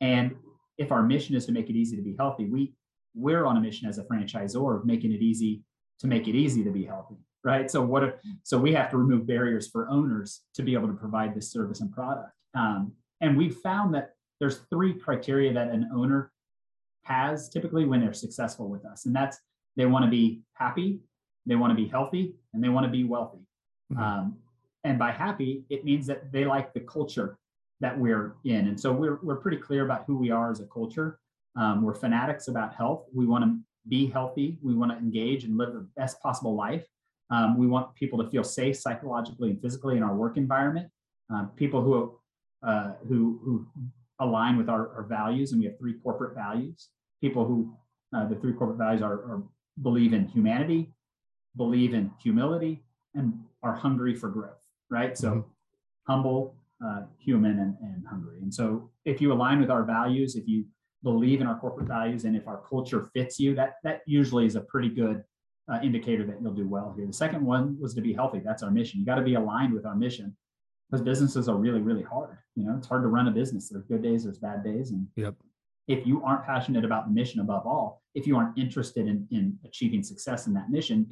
And 0.00 0.36
if 0.78 0.90
our 0.90 1.02
mission 1.02 1.34
is 1.34 1.46
to 1.46 1.52
make 1.52 1.68
it 1.68 1.76
easy 1.76 1.96
to 1.96 2.02
be 2.02 2.14
healthy, 2.16 2.46
we 2.46 2.74
we're 3.14 3.44
on 3.44 3.58
a 3.58 3.60
mission 3.60 3.88
as 3.88 3.98
a 3.98 4.04
franchisor 4.04 4.78
of 4.78 4.86
making 4.86 5.12
it 5.12 5.20
easy 5.20 5.62
to 5.98 6.06
make 6.06 6.28
it 6.28 6.34
easy 6.34 6.64
to 6.64 6.70
be 6.70 6.84
healthy 6.84 7.16
right? 7.44 7.70
So 7.70 7.82
what? 7.82 8.04
If, 8.04 8.14
so 8.42 8.58
we 8.58 8.72
have 8.74 8.90
to 8.90 8.96
remove 8.96 9.26
barriers 9.26 9.68
for 9.68 9.88
owners 9.88 10.42
to 10.54 10.62
be 10.62 10.74
able 10.74 10.88
to 10.88 10.94
provide 10.94 11.34
this 11.34 11.50
service 11.50 11.80
and 11.80 11.92
product. 11.92 12.30
Um, 12.54 12.92
and 13.20 13.36
we 13.36 13.50
found 13.50 13.94
that 13.94 14.14
there's 14.40 14.60
three 14.70 14.94
criteria 14.94 15.52
that 15.52 15.68
an 15.68 15.88
owner 15.94 16.31
has 17.02 17.48
typically 17.48 17.84
when 17.84 18.00
they're 18.00 18.12
successful 18.12 18.68
with 18.68 18.84
us, 18.84 19.06
and 19.06 19.14
that's 19.14 19.38
they 19.76 19.86
want 19.86 20.04
to 20.04 20.10
be 20.10 20.42
happy, 20.54 21.00
they 21.46 21.56
want 21.56 21.70
to 21.70 21.74
be 21.74 21.88
healthy, 21.88 22.34
and 22.52 22.62
they 22.62 22.68
want 22.68 22.84
to 22.84 22.90
be 22.90 23.04
wealthy. 23.04 23.40
Mm-hmm. 23.92 24.02
Um, 24.02 24.36
and 24.84 24.98
by 24.98 25.12
happy, 25.12 25.64
it 25.70 25.84
means 25.84 26.06
that 26.06 26.32
they 26.32 26.44
like 26.44 26.74
the 26.74 26.80
culture 26.80 27.38
that 27.80 27.98
we're 27.98 28.36
in. 28.44 28.68
And 28.68 28.80
so 28.80 28.92
we're, 28.92 29.18
we're 29.22 29.36
pretty 29.36 29.56
clear 29.56 29.84
about 29.84 30.04
who 30.06 30.16
we 30.16 30.30
are 30.30 30.50
as 30.50 30.60
a 30.60 30.66
culture. 30.66 31.18
Um, 31.56 31.82
we're 31.82 31.94
fanatics 31.94 32.48
about 32.48 32.74
health. 32.74 33.06
We 33.12 33.26
want 33.26 33.44
to 33.44 33.58
be 33.88 34.06
healthy. 34.06 34.58
We 34.62 34.74
want 34.74 34.92
to 34.92 34.98
engage 34.98 35.44
and 35.44 35.58
live 35.58 35.72
the 35.72 35.86
best 35.96 36.20
possible 36.22 36.54
life. 36.54 36.86
Um, 37.30 37.58
we 37.58 37.66
want 37.66 37.94
people 37.94 38.22
to 38.22 38.30
feel 38.30 38.44
safe 38.44 38.76
psychologically 38.76 39.50
and 39.50 39.60
physically 39.60 39.96
in 39.96 40.02
our 40.02 40.14
work 40.14 40.36
environment. 40.36 40.90
Um, 41.30 41.50
people 41.56 41.82
who, 41.82 42.18
uh, 42.66 42.92
who, 43.08 43.40
who 43.44 43.66
align 44.20 44.56
with 44.56 44.68
our, 44.68 44.94
our, 44.94 45.02
values, 45.02 45.52
and 45.52 45.60
we 45.60 45.66
have 45.66 45.78
three 45.78 45.94
corporate 45.94 46.34
values. 46.34 46.88
People 47.22 47.46
who, 47.46 47.72
uh, 48.14 48.28
the 48.28 48.36
three 48.36 48.52
corporate 48.52 48.78
values 48.78 49.00
are, 49.00 49.14
are, 49.14 49.42
believe 49.80 50.12
in 50.12 50.26
humanity, 50.28 50.92
believe 51.56 51.94
in 51.94 52.10
humility, 52.22 52.84
and 53.14 53.32
are 53.62 53.74
hungry 53.74 54.14
for 54.14 54.28
growth, 54.28 54.62
right? 54.90 55.16
So 55.16 55.30
mm-hmm. 55.30 56.12
humble, 56.12 56.56
uh, 56.84 57.02
human, 57.18 57.58
and, 57.58 57.76
and 57.80 58.04
hungry. 58.06 58.40
And 58.42 58.52
so 58.52 58.90
if 59.06 59.20
you 59.20 59.32
align 59.32 59.60
with 59.60 59.70
our 59.70 59.84
values, 59.84 60.36
if 60.36 60.46
you 60.46 60.66
believe 61.02 61.40
in 61.40 61.46
our 61.46 61.58
corporate 61.58 61.88
values, 61.88 62.24
and 62.24 62.36
if 62.36 62.46
our 62.46 62.60
culture 62.68 63.08
fits 63.14 63.38
you, 63.38 63.54
that, 63.54 63.76
that 63.84 64.02
usually 64.06 64.46
is 64.46 64.56
a 64.56 64.60
pretty 64.60 64.88
good 64.88 65.22
uh, 65.72 65.78
indicator 65.82 66.26
that 66.26 66.36
you'll 66.42 66.52
do 66.52 66.68
well 66.68 66.92
here. 66.96 67.06
The 67.06 67.12
second 67.12 67.44
one 67.44 67.78
was 67.80 67.94
to 67.94 68.00
be 68.00 68.12
healthy. 68.12 68.40
That's 68.44 68.62
our 68.62 68.70
mission. 68.70 69.00
You 69.00 69.06
got 69.06 69.16
to 69.16 69.22
be 69.22 69.34
aligned 69.34 69.72
with 69.72 69.86
our 69.86 69.94
mission 69.94 70.36
because 70.90 71.02
businesses 71.02 71.48
are 71.48 71.56
really, 71.56 71.80
really 71.80 72.02
hard. 72.02 72.36
You 72.56 72.66
know, 72.66 72.74
it's 72.76 72.86
hard 72.86 73.02
to 73.02 73.08
run 73.08 73.28
a 73.28 73.30
business. 73.30 73.68
There's 73.68 73.84
good 73.84 74.02
days, 74.02 74.24
there's 74.24 74.38
bad 74.38 74.64
days. 74.64 74.90
And 74.90 75.06
yep. 75.16 75.34
If 75.88 76.06
you 76.06 76.22
aren't 76.22 76.44
passionate 76.44 76.84
about 76.84 77.06
the 77.06 77.12
mission 77.12 77.40
above 77.40 77.66
all, 77.66 78.02
if 78.14 78.26
you 78.26 78.36
aren't 78.36 78.56
interested 78.58 79.06
in, 79.06 79.26
in 79.30 79.58
achieving 79.64 80.02
success 80.02 80.46
in 80.46 80.54
that 80.54 80.70
mission, 80.70 81.06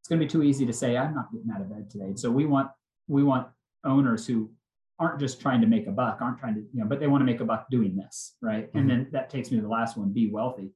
it's 0.00 0.08
going 0.08 0.18
to 0.18 0.24
be 0.24 0.30
too 0.30 0.42
easy 0.42 0.66
to 0.66 0.72
say, 0.72 0.96
I'm 0.96 1.14
not 1.14 1.32
getting 1.32 1.50
out 1.50 1.60
of 1.60 1.70
bed 1.70 1.90
today. 1.90 2.12
So 2.14 2.30
we 2.30 2.46
want, 2.46 2.68
we 3.08 3.22
want 3.22 3.48
owners 3.84 4.26
who 4.26 4.50
aren't 4.98 5.20
just 5.20 5.40
trying 5.40 5.60
to 5.60 5.66
make 5.66 5.86
a 5.86 5.90
buck, 5.90 6.18
aren't 6.20 6.38
trying 6.38 6.54
to, 6.54 6.60
you 6.60 6.80
know, 6.80 6.86
but 6.86 7.00
they 7.00 7.06
want 7.06 7.20
to 7.20 7.26
make 7.26 7.40
a 7.40 7.44
buck 7.44 7.66
doing 7.70 7.96
this. 7.96 8.36
Right. 8.40 8.68
Mm-hmm. 8.68 8.78
And 8.78 8.90
then 8.90 9.08
that 9.12 9.30
takes 9.30 9.50
me 9.50 9.56
to 9.56 9.62
the 9.62 9.68
last 9.68 9.96
one, 9.96 10.12
be 10.12 10.30
wealthy 10.30 10.72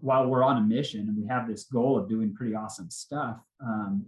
while 0.00 0.26
we're 0.26 0.44
on 0.44 0.58
a 0.58 0.60
mission 0.60 1.00
and 1.00 1.16
we 1.16 1.26
have 1.26 1.48
this 1.48 1.64
goal 1.64 1.98
of 1.98 2.08
doing 2.08 2.34
pretty 2.34 2.54
awesome 2.54 2.90
stuff, 2.90 3.38
um, 3.62 4.04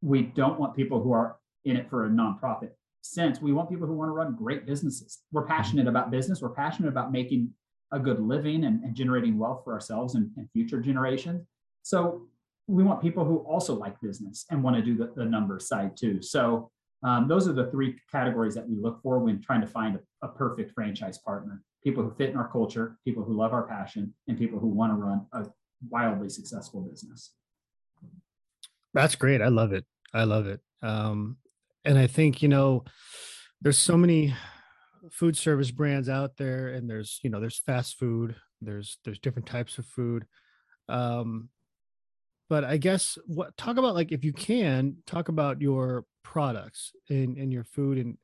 we 0.00 0.22
don't 0.22 0.58
want 0.58 0.74
people 0.74 1.02
who 1.02 1.12
are 1.12 1.36
in 1.64 1.76
it 1.76 1.88
for 1.88 2.06
a 2.06 2.10
nonprofit 2.10 2.70
sense. 3.02 3.40
We 3.40 3.52
want 3.52 3.70
people 3.70 3.86
who 3.86 3.94
want 3.94 4.08
to 4.08 4.12
run 4.12 4.34
great 4.34 4.66
businesses. 4.66 5.20
We're 5.32 5.46
passionate 5.46 5.86
about 5.86 6.10
business. 6.10 6.40
We're 6.40 6.50
passionate 6.50 6.88
about 6.88 7.12
making 7.12 7.50
a 7.92 7.98
good 7.98 8.20
living 8.20 8.64
and, 8.64 8.82
and 8.82 8.94
generating 8.94 9.38
wealth 9.38 9.62
for 9.64 9.72
ourselves 9.72 10.14
and, 10.14 10.30
and, 10.36 10.48
future 10.52 10.80
generations. 10.80 11.44
So 11.82 12.26
we 12.66 12.82
want 12.82 13.02
people 13.02 13.24
who 13.24 13.38
also 13.38 13.74
like 13.74 14.00
business 14.00 14.46
and 14.50 14.62
want 14.62 14.76
to 14.76 14.82
do 14.82 14.96
the, 14.96 15.12
the 15.14 15.24
numbers 15.26 15.68
side 15.68 15.96
too. 15.96 16.22
So 16.22 16.70
um, 17.02 17.28
those 17.28 17.46
are 17.48 17.52
the 17.52 17.70
three 17.70 17.96
categories 18.10 18.54
that 18.54 18.66
we 18.66 18.76
look 18.76 19.02
for 19.02 19.18
when 19.18 19.42
trying 19.42 19.60
to 19.60 19.66
find 19.66 19.96
a, 19.96 20.26
a 20.26 20.28
perfect 20.28 20.72
franchise 20.72 21.18
partner 21.18 21.62
people 21.82 22.02
who 22.02 22.10
fit 22.14 22.30
in 22.30 22.36
our 22.36 22.48
culture, 22.48 22.96
people 23.04 23.24
who 23.24 23.34
love 23.34 23.52
our 23.52 23.66
passion, 23.66 24.14
and 24.28 24.38
people 24.38 24.58
who 24.58 24.68
want 24.68 24.92
to 24.92 24.96
run 24.96 25.26
a 25.32 25.46
wildly 25.90 26.28
successful 26.28 26.80
business. 26.80 27.32
That's 28.94 29.14
great. 29.14 29.40
I 29.40 29.48
love 29.48 29.72
it. 29.72 29.84
I 30.14 30.24
love 30.24 30.46
it. 30.46 30.60
Um, 30.82 31.36
and 31.84 31.98
I 31.98 32.06
think, 32.06 32.42
you 32.42 32.48
know, 32.48 32.84
there's 33.60 33.78
so 33.78 33.96
many 33.96 34.34
food 35.10 35.36
service 35.36 35.70
brands 35.70 36.08
out 36.08 36.36
there 36.36 36.68
and 36.68 36.88
there's, 36.88 37.20
you 37.22 37.30
know, 37.30 37.40
there's 37.40 37.58
fast 37.58 37.98
food, 37.98 38.36
there's 38.60 38.98
there's 39.04 39.18
different 39.18 39.46
types 39.46 39.78
of 39.78 39.86
food. 39.86 40.26
Um, 40.88 41.48
but 42.48 42.64
I 42.64 42.76
guess 42.76 43.16
what 43.26 43.56
talk 43.56 43.78
about 43.78 43.94
like 43.94 44.12
if 44.12 44.24
you 44.24 44.32
can 44.32 44.98
talk 45.06 45.28
about 45.28 45.60
your 45.60 46.04
products 46.22 46.92
in 47.08 47.36
in 47.36 47.50
your 47.50 47.64
food 47.64 47.98
and 47.98 48.18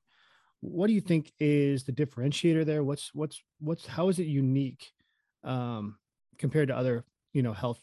what 0.60 0.86
do 0.88 0.92
you 0.92 1.00
think 1.00 1.32
is 1.40 1.84
the 1.84 1.92
differentiator 1.92 2.66
there 2.66 2.84
what's 2.84 3.10
what's 3.14 3.42
what's 3.60 3.86
how 3.86 4.08
is 4.08 4.18
it 4.18 4.26
unique 4.26 4.92
um 5.44 5.96
compared 6.36 6.68
to 6.68 6.76
other 6.76 7.04
you 7.32 7.42
know 7.42 7.54
health 7.54 7.80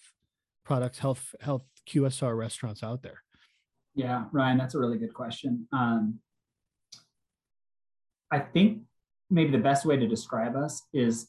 products 0.64 1.00
health 1.00 1.34
health 1.42 1.64
qsr 1.88 2.38
restaurants 2.38 2.84
out 2.84 3.02
there 3.02 3.25
yeah 3.96 4.26
ryan 4.32 4.58
that's 4.58 4.76
a 4.76 4.80
really 4.80 4.98
good 4.98 5.14
question 5.14 5.68
um 5.72 6.20
i 8.32 8.40
think 8.40 8.82
maybe 9.30 9.52
the 9.52 9.58
best 9.58 9.86
way 9.86 9.98
to 9.98 10.08
describe 10.08 10.56
us 10.56 10.84
is 10.94 11.28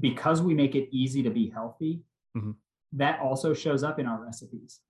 because 0.00 0.42
we 0.42 0.54
make 0.54 0.74
it 0.74 0.88
easy 0.90 1.22
to 1.22 1.30
be 1.30 1.48
healthy 1.48 2.02
mm-hmm. 2.36 2.50
that 2.92 3.18
also 3.20 3.54
shows 3.54 3.82
up 3.82 3.98
in 3.98 4.06
our 4.06 4.22
recipes 4.22 4.80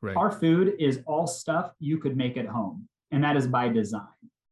right. 0.00 0.16
our 0.16 0.30
food 0.30 0.74
is 0.78 1.00
all 1.06 1.26
stuff 1.26 1.72
you 1.80 1.98
could 1.98 2.16
make 2.16 2.36
at 2.36 2.46
home 2.46 2.88
and 3.14 3.22
that 3.22 3.36
is 3.36 3.46
by 3.46 3.68
design. 3.68 4.02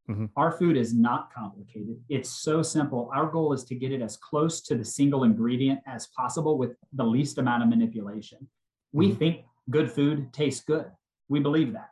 Mm-hmm. 0.09 0.27
Our 0.37 0.53
food 0.53 0.77
is 0.77 0.95
not 0.95 1.33
complicated. 1.35 1.97
It's 2.09 2.31
so 2.31 2.63
simple. 2.63 3.11
Our 3.13 3.27
goal 3.27 3.53
is 3.53 3.65
to 3.65 3.75
get 3.75 3.91
it 3.91 4.01
as 4.01 4.17
close 4.17 4.61
to 4.63 4.77
the 4.77 4.85
single 4.85 5.25
ingredient 5.25 5.81
as 5.87 6.07
possible 6.17 6.57
with 6.57 6.77
the 6.93 7.05
least 7.05 7.39
amount 7.39 7.65
of 7.65 7.69
manipulation. 7.69 8.49
We 8.93 9.09
mm-hmm. 9.09 9.19
think 9.19 9.45
good 9.71 9.91
food 9.91 10.33
tastes 10.33 10.65
good. 10.65 10.87
We 11.29 11.41
believe 11.41 11.73
that. 11.73 11.91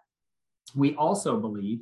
We 0.75 0.95
also 0.97 1.39
believe 1.39 1.81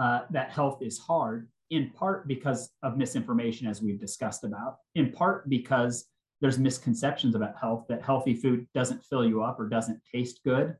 uh, 0.00 0.22
that 0.30 0.50
health 0.50 0.82
is 0.82 0.98
hard, 0.98 1.48
in 1.70 1.90
part 1.90 2.28
because 2.28 2.70
of 2.82 2.96
misinformation, 2.96 3.66
as 3.66 3.82
we've 3.82 4.00
discussed 4.00 4.44
about, 4.44 4.78
in 4.94 5.12
part 5.12 5.48
because 5.48 6.06
there's 6.40 6.58
misconceptions 6.58 7.34
about 7.34 7.56
health 7.60 7.86
that 7.88 8.02
healthy 8.02 8.34
food 8.34 8.66
doesn't 8.74 9.04
fill 9.04 9.26
you 9.26 9.42
up 9.42 9.58
or 9.58 9.68
doesn't 9.68 10.00
taste 10.12 10.40
good. 10.44 10.76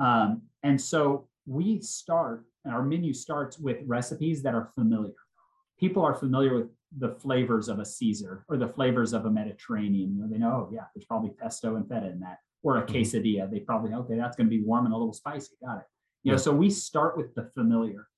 Um, 0.00 0.42
and 0.62 0.80
so 0.80 1.28
we 1.46 1.80
start 1.80 2.44
and 2.64 2.72
our 2.72 2.82
menu 2.82 3.12
starts 3.12 3.58
with 3.58 3.78
recipes 3.86 4.42
that 4.42 4.54
are 4.54 4.70
familiar. 4.74 5.14
People 5.78 6.02
are 6.02 6.14
familiar 6.14 6.54
with 6.54 6.68
the 6.98 7.10
flavors 7.10 7.68
of 7.68 7.78
a 7.78 7.84
Caesar 7.84 8.44
or 8.48 8.56
the 8.56 8.68
flavors 8.68 9.12
of 9.12 9.26
a 9.26 9.30
Mediterranean. 9.30 10.14
You 10.14 10.22
know, 10.22 10.28
they 10.28 10.38
know, 10.38 10.68
oh 10.68 10.70
yeah, 10.72 10.84
there's 10.94 11.04
probably 11.04 11.30
pesto 11.30 11.76
and 11.76 11.86
feta 11.88 12.06
in 12.06 12.20
that, 12.20 12.38
or 12.64 12.78
a 12.78 12.82
mm-hmm. 12.82 12.96
quesadilla. 12.96 13.48
They 13.48 13.60
probably 13.60 13.94
okay, 13.94 14.16
that's 14.16 14.36
going 14.36 14.48
to 14.48 14.56
be 14.56 14.64
warm 14.64 14.86
and 14.86 14.94
a 14.94 14.96
little 14.96 15.12
spicy. 15.12 15.54
Got 15.64 15.78
it. 15.78 15.84
You 16.24 16.32
know, 16.32 16.38
so 16.38 16.50
we 16.52 16.70
start 16.70 17.16
with 17.16 17.34
the 17.34 17.50
familiar 17.54 18.08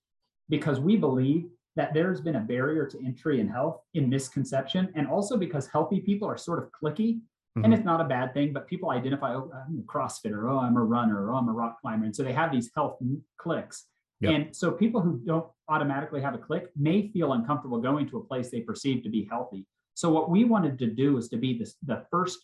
because 0.49 0.81
we 0.81 0.97
believe 0.97 1.49
that 1.75 1.93
there's 1.93 2.21
been 2.21 2.37
a 2.37 2.41
barrier 2.41 2.87
to 2.87 3.05
entry 3.05 3.41
in 3.41 3.49
health 3.49 3.83
in 3.93 4.09
misconception, 4.09 4.91
and 4.95 5.07
also 5.07 5.37
because 5.37 5.67
healthy 5.67 6.01
people 6.01 6.27
are 6.27 6.39
sort 6.39 6.63
of 6.63 6.71
cliquey. 6.71 7.17
Mm-hmm. 7.17 7.65
And 7.65 7.75
it's 7.75 7.85
not 7.85 8.01
a 8.01 8.05
bad 8.05 8.33
thing, 8.33 8.53
but 8.53 8.67
people 8.67 8.91
identify, 8.91 9.35
oh, 9.35 9.51
I'm 9.53 9.79
a 9.79 9.83
CrossFitter, 9.83 10.51
oh, 10.51 10.59
I'm 10.59 10.77
a 10.77 10.85
runner, 10.85 11.31
oh, 11.31 11.37
I'm 11.37 11.49
a 11.49 11.53
rock 11.53 11.81
climber. 11.81 12.05
And 12.05 12.15
so 12.15 12.23
they 12.23 12.33
have 12.33 12.53
these 12.53 12.71
health 12.75 12.99
cliques. 13.39 13.87
Yep. 14.21 14.33
And 14.33 14.57
so 14.57 14.71
people 14.71 15.01
who 15.01 15.21
don't 15.25 15.47
automatically 15.69 16.21
have 16.21 16.35
a 16.35 16.39
clique 16.39 16.67
may 16.77 17.09
feel 17.09 17.33
uncomfortable 17.33 17.79
going 17.79 18.09
to 18.11 18.19
a 18.19 18.25
place 18.25 18.51
they 18.51 18.61
perceive 18.61 19.03
to 19.03 19.09
be 19.09 19.27
healthy. 19.31 19.67
So 19.95 20.11
what 20.11 20.31
we 20.31 20.45
wanted 20.45 20.79
to 20.81 20.87
do 20.87 21.17
is 21.17 21.29
to 21.31 21.39
be 21.39 21.59
this, 21.59 21.77
the 21.85 22.05
first 22.11 22.39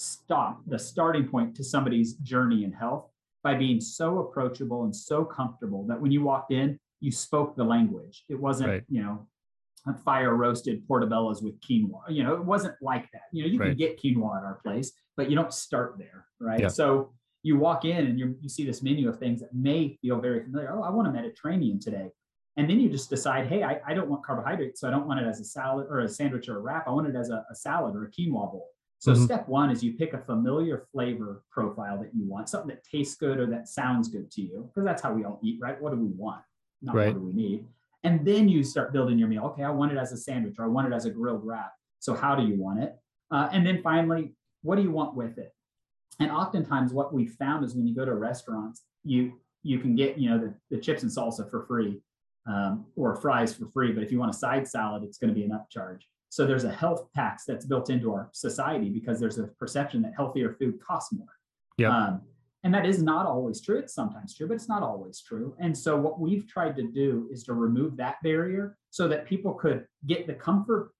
stop, 0.00 0.62
the 0.66 0.78
starting 0.78 1.28
point 1.28 1.54
to 1.54 1.62
somebody's 1.62 2.14
journey 2.14 2.64
in 2.64 2.72
health 2.72 3.10
by 3.42 3.54
being 3.54 3.80
so 3.80 4.20
approachable 4.20 4.84
and 4.84 4.96
so 4.96 5.24
comfortable 5.24 5.86
that 5.86 6.00
when 6.00 6.10
you 6.10 6.22
walked 6.22 6.52
in, 6.52 6.78
you 7.00 7.10
spoke 7.10 7.54
the 7.54 7.64
language. 7.64 8.24
It 8.28 8.40
wasn't, 8.40 8.70
right. 8.70 8.84
you 8.88 9.02
know, 9.02 9.26
fire 10.04 10.34
roasted 10.34 10.86
portobellos 10.88 11.42
with 11.42 11.60
quinoa. 11.60 12.02
You 12.08 12.22
know, 12.22 12.34
it 12.34 12.44
wasn't 12.44 12.74
like 12.80 13.10
that. 13.12 13.22
You 13.32 13.42
know, 13.42 13.48
you 13.50 13.58
right. 13.58 13.68
can 13.68 13.76
get 13.76 14.00
quinoa 14.00 14.38
at 14.38 14.44
our 14.44 14.58
place, 14.62 14.92
but 15.16 15.28
you 15.28 15.36
don't 15.36 15.52
start 15.52 15.96
there, 15.98 16.26
right? 16.40 16.60
Yep. 16.60 16.70
So 16.72 17.12
you 17.42 17.58
walk 17.58 17.84
in 17.84 18.06
and 18.06 18.18
you, 18.18 18.36
you 18.40 18.48
see 18.48 18.64
this 18.64 18.82
menu 18.82 19.08
of 19.08 19.18
things 19.18 19.40
that 19.40 19.54
may 19.54 19.98
feel 20.02 20.20
very 20.20 20.42
familiar. 20.42 20.72
Oh, 20.74 20.82
I 20.82 20.90
want 20.90 21.08
a 21.08 21.12
Mediterranean 21.12 21.78
today. 21.78 22.10
And 22.56 22.68
then 22.68 22.80
you 22.80 22.90
just 22.90 23.08
decide, 23.08 23.46
hey, 23.46 23.62
I, 23.62 23.80
I 23.86 23.94
don't 23.94 24.08
want 24.08 24.24
carbohydrates. 24.24 24.80
So 24.80 24.88
I 24.88 24.90
don't 24.90 25.06
want 25.06 25.20
it 25.20 25.26
as 25.26 25.40
a 25.40 25.44
salad 25.44 25.86
or 25.88 26.00
a 26.00 26.08
sandwich 26.08 26.48
or 26.48 26.56
a 26.56 26.60
wrap. 26.60 26.86
I 26.86 26.90
want 26.90 27.06
it 27.06 27.16
as 27.16 27.30
a, 27.30 27.44
a 27.50 27.54
salad 27.54 27.94
or 27.96 28.04
a 28.04 28.10
quinoa 28.10 28.50
bowl. 28.50 28.68
So 29.00 29.12
mm-hmm. 29.12 29.24
step 29.24 29.48
one 29.48 29.70
is 29.70 29.82
you 29.82 29.94
pick 29.94 30.12
a 30.12 30.18
familiar 30.18 30.86
flavor 30.92 31.42
profile 31.50 31.98
that 32.02 32.10
you 32.14 32.26
want, 32.26 32.50
something 32.50 32.68
that 32.68 32.84
tastes 32.84 33.16
good 33.16 33.38
or 33.38 33.46
that 33.46 33.66
sounds 33.66 34.08
good 34.08 34.30
to 34.32 34.42
you, 34.42 34.68
because 34.68 34.84
that's 34.84 35.02
how 35.02 35.14
we 35.14 35.24
all 35.24 35.40
eat, 35.42 35.58
right? 35.60 35.80
What 35.80 35.92
do 35.92 35.98
we 35.98 36.10
want? 36.10 36.42
Not 36.82 36.94
right. 36.94 37.06
what 37.06 37.14
do 37.14 37.26
we 37.26 37.32
need? 37.32 37.64
And 38.04 38.26
then 38.26 38.46
you 38.46 38.62
start 38.62 38.92
building 38.92 39.18
your 39.18 39.28
meal. 39.28 39.44
Okay, 39.46 39.64
I 39.64 39.70
want 39.70 39.90
it 39.90 39.96
as 39.96 40.12
a 40.12 40.18
sandwich 40.18 40.56
or 40.58 40.66
I 40.66 40.68
want 40.68 40.86
it 40.86 40.94
as 40.94 41.06
a 41.06 41.10
grilled 41.10 41.44
wrap. 41.44 41.72
So 41.98 42.14
how 42.14 42.34
do 42.34 42.46
you 42.46 42.56
want 42.56 42.82
it? 42.82 42.94
Uh, 43.30 43.48
and 43.52 43.66
then 43.66 43.80
finally, 43.82 44.34
what 44.62 44.76
do 44.76 44.82
you 44.82 44.90
want 44.90 45.14
with 45.14 45.38
it? 45.38 45.54
And 46.18 46.30
oftentimes 46.30 46.92
what 46.92 47.14
we 47.14 47.26
found 47.26 47.64
is 47.64 47.74
when 47.74 47.86
you 47.86 47.94
go 47.94 48.04
to 48.04 48.14
restaurants, 48.14 48.82
you 49.02 49.32
you 49.62 49.78
can 49.78 49.94
get, 49.94 50.18
you 50.18 50.30
know, 50.30 50.38
the, 50.38 50.54
the 50.70 50.80
chips 50.80 51.02
and 51.02 51.12
salsa 51.12 51.50
for 51.50 51.64
free 51.66 52.00
um, 52.46 52.86
or 52.96 53.16
fries 53.16 53.54
for 53.54 53.66
free. 53.66 53.92
But 53.92 54.02
if 54.02 54.12
you 54.12 54.18
want 54.18 54.34
a 54.34 54.36
side 54.36 54.66
salad, 54.68 55.04
it's 55.04 55.18
going 55.18 55.28
to 55.28 55.34
be 55.34 55.44
an 55.44 55.50
upcharge. 55.50 56.00
So 56.30 56.46
there's 56.46 56.64
a 56.64 56.72
health 56.72 57.08
tax 57.14 57.44
that's 57.46 57.66
built 57.66 57.90
into 57.90 58.12
our 58.12 58.30
society 58.32 58.88
because 58.88 59.20
there's 59.20 59.38
a 59.38 59.48
perception 59.58 60.00
that 60.02 60.14
healthier 60.16 60.56
food 60.58 60.78
costs 60.80 61.12
more. 61.12 61.26
Yeah. 61.76 61.94
Um, 61.94 62.22
and 62.62 62.72
that 62.74 62.86
is 62.86 63.02
not 63.02 63.26
always 63.26 63.60
true. 63.60 63.78
It's 63.78 63.94
sometimes 63.94 64.36
true, 64.36 64.46
but 64.46 64.54
it's 64.54 64.68
not 64.68 64.82
always 64.82 65.20
true. 65.20 65.56
And 65.58 65.76
so 65.76 65.96
what 65.96 66.20
we've 66.20 66.46
tried 66.46 66.76
to 66.76 66.82
do 66.82 67.28
is 67.32 67.42
to 67.44 67.54
remove 67.54 67.96
that 67.96 68.16
barrier 68.22 68.76
so 68.90 69.08
that 69.08 69.26
people 69.26 69.54
could 69.54 69.86
get 70.06 70.26
the 70.26 70.34
comfort 70.34 70.92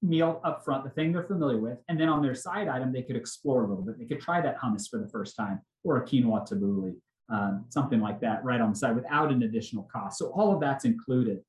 meal 0.00 0.40
up 0.42 0.64
front, 0.64 0.84
the 0.84 0.90
thing 0.90 1.12
they're 1.12 1.22
familiar 1.22 1.58
with, 1.58 1.78
and 1.88 2.00
then 2.00 2.08
on 2.08 2.22
their 2.22 2.34
side 2.34 2.66
item, 2.66 2.92
they 2.92 3.02
could 3.02 3.14
explore 3.14 3.64
a 3.64 3.68
little 3.68 3.84
bit. 3.84 3.98
They 3.98 4.06
could 4.06 4.20
try 4.20 4.40
that 4.40 4.58
hummus 4.58 4.88
for 4.90 4.98
the 4.98 5.08
first 5.08 5.36
time 5.36 5.60
or 5.84 5.98
a 5.98 6.04
quinoa 6.04 6.48
tabbouleh, 6.50 6.94
um, 7.28 7.66
something 7.68 8.00
like 8.00 8.20
that, 8.20 8.42
right 8.42 8.60
on 8.60 8.70
the 8.70 8.76
side 8.76 8.96
without 8.96 9.30
an 9.30 9.42
additional 9.42 9.88
cost. 9.92 10.18
So 10.18 10.26
all 10.28 10.52
of 10.52 10.60
that's 10.60 10.84
included, 10.84 11.40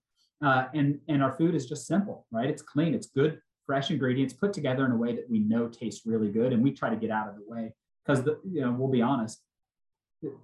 uh, 0.43 0.67
and 0.73 0.99
and 1.07 1.23
our 1.23 1.31
food 1.31 1.55
is 1.55 1.65
just 1.65 1.87
simple, 1.87 2.25
right? 2.31 2.49
It's 2.49 2.61
clean, 2.61 2.93
it's 2.93 3.07
good, 3.07 3.39
fresh 3.65 3.91
ingredients 3.91 4.33
put 4.33 4.53
together 4.53 4.85
in 4.85 4.91
a 4.91 4.97
way 4.97 5.15
that 5.15 5.29
we 5.29 5.39
know 5.39 5.67
tastes 5.67 6.05
really 6.05 6.29
good, 6.29 6.53
and 6.53 6.61
we 6.61 6.71
try 6.71 6.89
to 6.89 6.95
get 6.95 7.11
out 7.11 7.29
of 7.29 7.35
the 7.35 7.43
way 7.47 7.73
because 8.05 8.25
you 8.43 8.61
know 8.61 8.71
we'll 8.71 8.91
be 8.91 9.01
honest, 9.01 9.41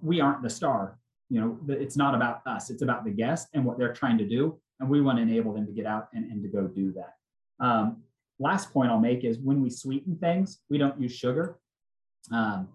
we 0.02 0.20
aren't 0.20 0.42
the 0.42 0.50
star. 0.50 0.98
You 1.28 1.40
know, 1.40 1.58
it's 1.68 1.96
not 1.96 2.14
about 2.14 2.40
us; 2.46 2.70
it's 2.70 2.82
about 2.82 3.04
the 3.04 3.10
guest 3.10 3.48
and 3.54 3.64
what 3.64 3.78
they're 3.78 3.92
trying 3.92 4.18
to 4.18 4.26
do, 4.26 4.58
and 4.80 4.88
we 4.88 5.00
want 5.00 5.18
to 5.18 5.22
enable 5.22 5.52
them 5.52 5.66
to 5.66 5.72
get 5.72 5.86
out 5.86 6.08
and, 6.14 6.24
and 6.30 6.42
to 6.42 6.48
go 6.48 6.66
do 6.66 6.92
that. 6.92 7.14
Um, 7.64 8.02
last 8.38 8.72
point 8.72 8.90
I'll 8.90 8.98
make 8.98 9.24
is 9.24 9.38
when 9.38 9.62
we 9.62 9.70
sweeten 9.70 10.16
things, 10.16 10.60
we 10.70 10.78
don't 10.78 11.00
use 11.00 11.12
sugar. 11.12 11.58
Um, 12.32 12.68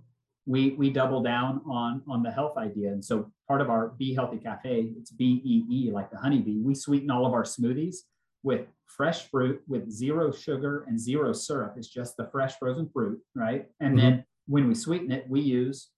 we 0.45 0.71
we 0.71 0.89
double 0.89 1.21
down 1.21 1.61
on 1.69 2.01
on 2.07 2.23
the 2.23 2.31
health 2.31 2.57
idea, 2.57 2.89
and 2.89 3.03
so 3.03 3.31
part 3.47 3.61
of 3.61 3.69
our 3.69 3.89
Bee 3.89 4.13
Healthy 4.13 4.37
Cafe, 4.37 4.91
it's 4.97 5.11
B 5.11 5.41
E 5.43 5.63
E 5.69 5.91
like 5.91 6.11
the 6.11 6.17
honeybee. 6.17 6.59
We 6.59 6.75
sweeten 6.75 7.09
all 7.09 7.25
of 7.25 7.33
our 7.33 7.43
smoothies 7.43 7.97
with 8.43 8.67
fresh 8.85 9.29
fruit 9.29 9.61
with 9.67 9.89
zero 9.89 10.31
sugar 10.31 10.85
and 10.87 10.99
zero 10.99 11.33
syrup. 11.33 11.73
It's 11.77 11.87
just 11.87 12.15
the 12.15 12.27
fresh 12.27 12.57
frozen 12.59 12.87
fruit, 12.93 13.19
right? 13.33 13.65
And 13.79 13.97
mm-hmm. 13.97 13.97
then 13.97 14.25
when 14.47 14.67
we 14.67 14.75
sweeten 14.75 15.11
it, 15.11 15.25
we 15.27 15.41
use 15.41 15.89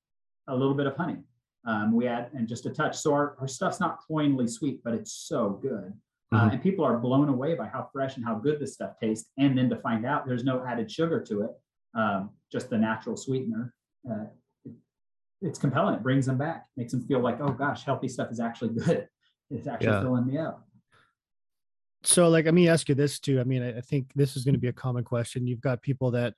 a 0.47 0.55
little 0.55 0.73
bit 0.73 0.87
of 0.87 0.95
honey. 0.95 1.17
Um, 1.65 1.93
we 1.93 2.07
add 2.07 2.29
and 2.33 2.47
just 2.47 2.65
a 2.65 2.69
touch. 2.69 2.97
So 2.97 3.13
our, 3.13 3.35
our 3.41 3.47
stuff's 3.47 3.81
not 3.81 3.99
cloyingly 3.99 4.47
sweet, 4.47 4.81
but 4.85 4.93
it's 4.93 5.11
so 5.11 5.59
good. 5.61 5.91
Uh, 6.31 6.35
mm-hmm. 6.37 6.47
Uh, 6.47 6.49
and 6.51 6.63
people 6.63 6.85
are 6.85 6.97
blown 6.97 7.27
away 7.27 7.55
by 7.55 7.67
how 7.67 7.89
fresh 7.91 8.15
and 8.15 8.25
how 8.25 8.35
good 8.35 8.61
this 8.61 8.75
stuff 8.75 8.93
tastes. 9.01 9.29
And 9.37 9.57
then 9.57 9.69
to 9.69 9.75
find 9.75 10.05
out 10.05 10.25
there's 10.25 10.45
no 10.45 10.63
added 10.65 10.89
sugar 10.89 11.21
to 11.23 11.41
it, 11.41 11.51
um, 11.95 12.29
just 12.49 12.69
the 12.69 12.77
natural 12.77 13.17
sweetener. 13.17 13.73
Uh, 14.09 14.25
it, 14.65 14.73
it's 15.41 15.59
compelling. 15.59 15.95
It 15.95 16.03
brings 16.03 16.25
them 16.25 16.37
back, 16.37 16.65
makes 16.75 16.91
them 16.91 17.05
feel 17.05 17.19
like, 17.19 17.39
oh 17.41 17.51
gosh, 17.51 17.83
healthy 17.83 18.07
stuff 18.07 18.31
is 18.31 18.39
actually 18.39 18.69
good. 18.69 19.07
It's 19.49 19.65
actually 19.65 19.87
yeah. 19.87 20.01
filling 20.01 20.27
me 20.27 20.37
up. 20.37 20.67
So, 22.03 22.27
like, 22.27 22.43
let 22.43 22.53
me 22.53 22.67
ask 22.67 22.89
you 22.89 22.95
this 22.95 23.17
too. 23.17 23.39
I 23.39 23.45
mean, 23.45 23.63
I, 23.63 23.77
I 23.77 23.79
think 23.79 24.11
this 24.13 24.35
is 24.35 24.43
going 24.43 24.55
to 24.55 24.59
be 24.59 24.67
a 24.67 24.73
common 24.73 25.05
question. 25.05 25.47
You've 25.47 25.61
got 25.61 25.81
people 25.81 26.11
that 26.11 26.33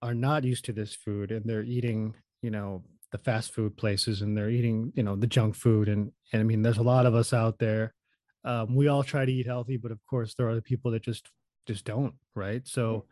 are 0.00 0.14
not 0.14 0.42
used 0.42 0.64
to 0.64 0.72
this 0.72 0.94
food 0.94 1.30
and 1.30 1.44
they're 1.44 1.62
eating, 1.62 2.14
you 2.40 2.50
know, 2.50 2.84
the 3.10 3.18
fast 3.18 3.52
food 3.52 3.76
places 3.76 4.22
and 4.22 4.34
they're 4.34 4.48
eating, 4.48 4.94
you 4.94 5.02
know, 5.02 5.14
the 5.14 5.26
junk 5.26 5.54
food. 5.54 5.90
And, 5.90 6.10
and 6.32 6.40
I 6.40 6.42
mean, 6.42 6.62
there's 6.62 6.78
a 6.78 6.82
lot 6.82 7.04
of 7.04 7.14
us 7.14 7.34
out 7.34 7.58
there 7.58 7.92
um, 8.44 8.74
we 8.74 8.88
all 8.88 9.02
try 9.02 9.24
to 9.24 9.32
eat 9.32 9.46
healthy, 9.46 9.76
but 9.76 9.92
of 9.92 10.04
course, 10.06 10.34
there 10.34 10.48
are 10.48 10.54
the 10.54 10.62
people 10.62 10.90
that 10.92 11.02
just 11.02 11.28
just 11.66 11.84
don't, 11.84 12.14
right? 12.34 12.66
So 12.66 13.04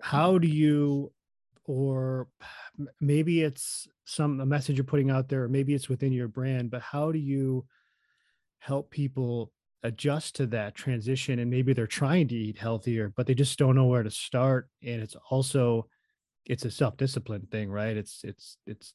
how 0.00 0.38
do 0.38 0.48
you 0.48 1.12
or 1.70 2.26
maybe 3.00 3.42
it's 3.42 3.86
some 4.04 4.40
a 4.40 4.46
message 4.46 4.76
you're 4.76 4.84
putting 4.84 5.08
out 5.08 5.28
there 5.28 5.44
or 5.44 5.48
maybe 5.48 5.72
it's 5.72 5.88
within 5.88 6.12
your 6.12 6.26
brand, 6.26 6.68
but 6.68 6.82
how 6.82 7.12
do 7.12 7.18
you 7.20 7.64
help 8.58 8.90
people 8.90 9.52
adjust 9.84 10.34
to 10.34 10.46
that 10.48 10.74
transition? 10.74 11.38
And 11.38 11.48
maybe 11.48 11.72
they're 11.72 11.86
trying 11.86 12.26
to 12.28 12.34
eat 12.34 12.58
healthier 12.58 13.12
but 13.16 13.28
they 13.28 13.34
just 13.34 13.56
don't 13.56 13.76
know 13.76 13.86
where 13.86 14.02
to 14.02 14.10
start 14.10 14.68
and 14.82 15.00
it's 15.00 15.14
also 15.30 15.86
it's 16.44 16.64
a 16.64 16.72
self-discipline 16.72 17.46
thing 17.52 17.70
right? 17.70 17.96
It's 17.96 18.22
it's 18.24 18.56
it's 18.66 18.92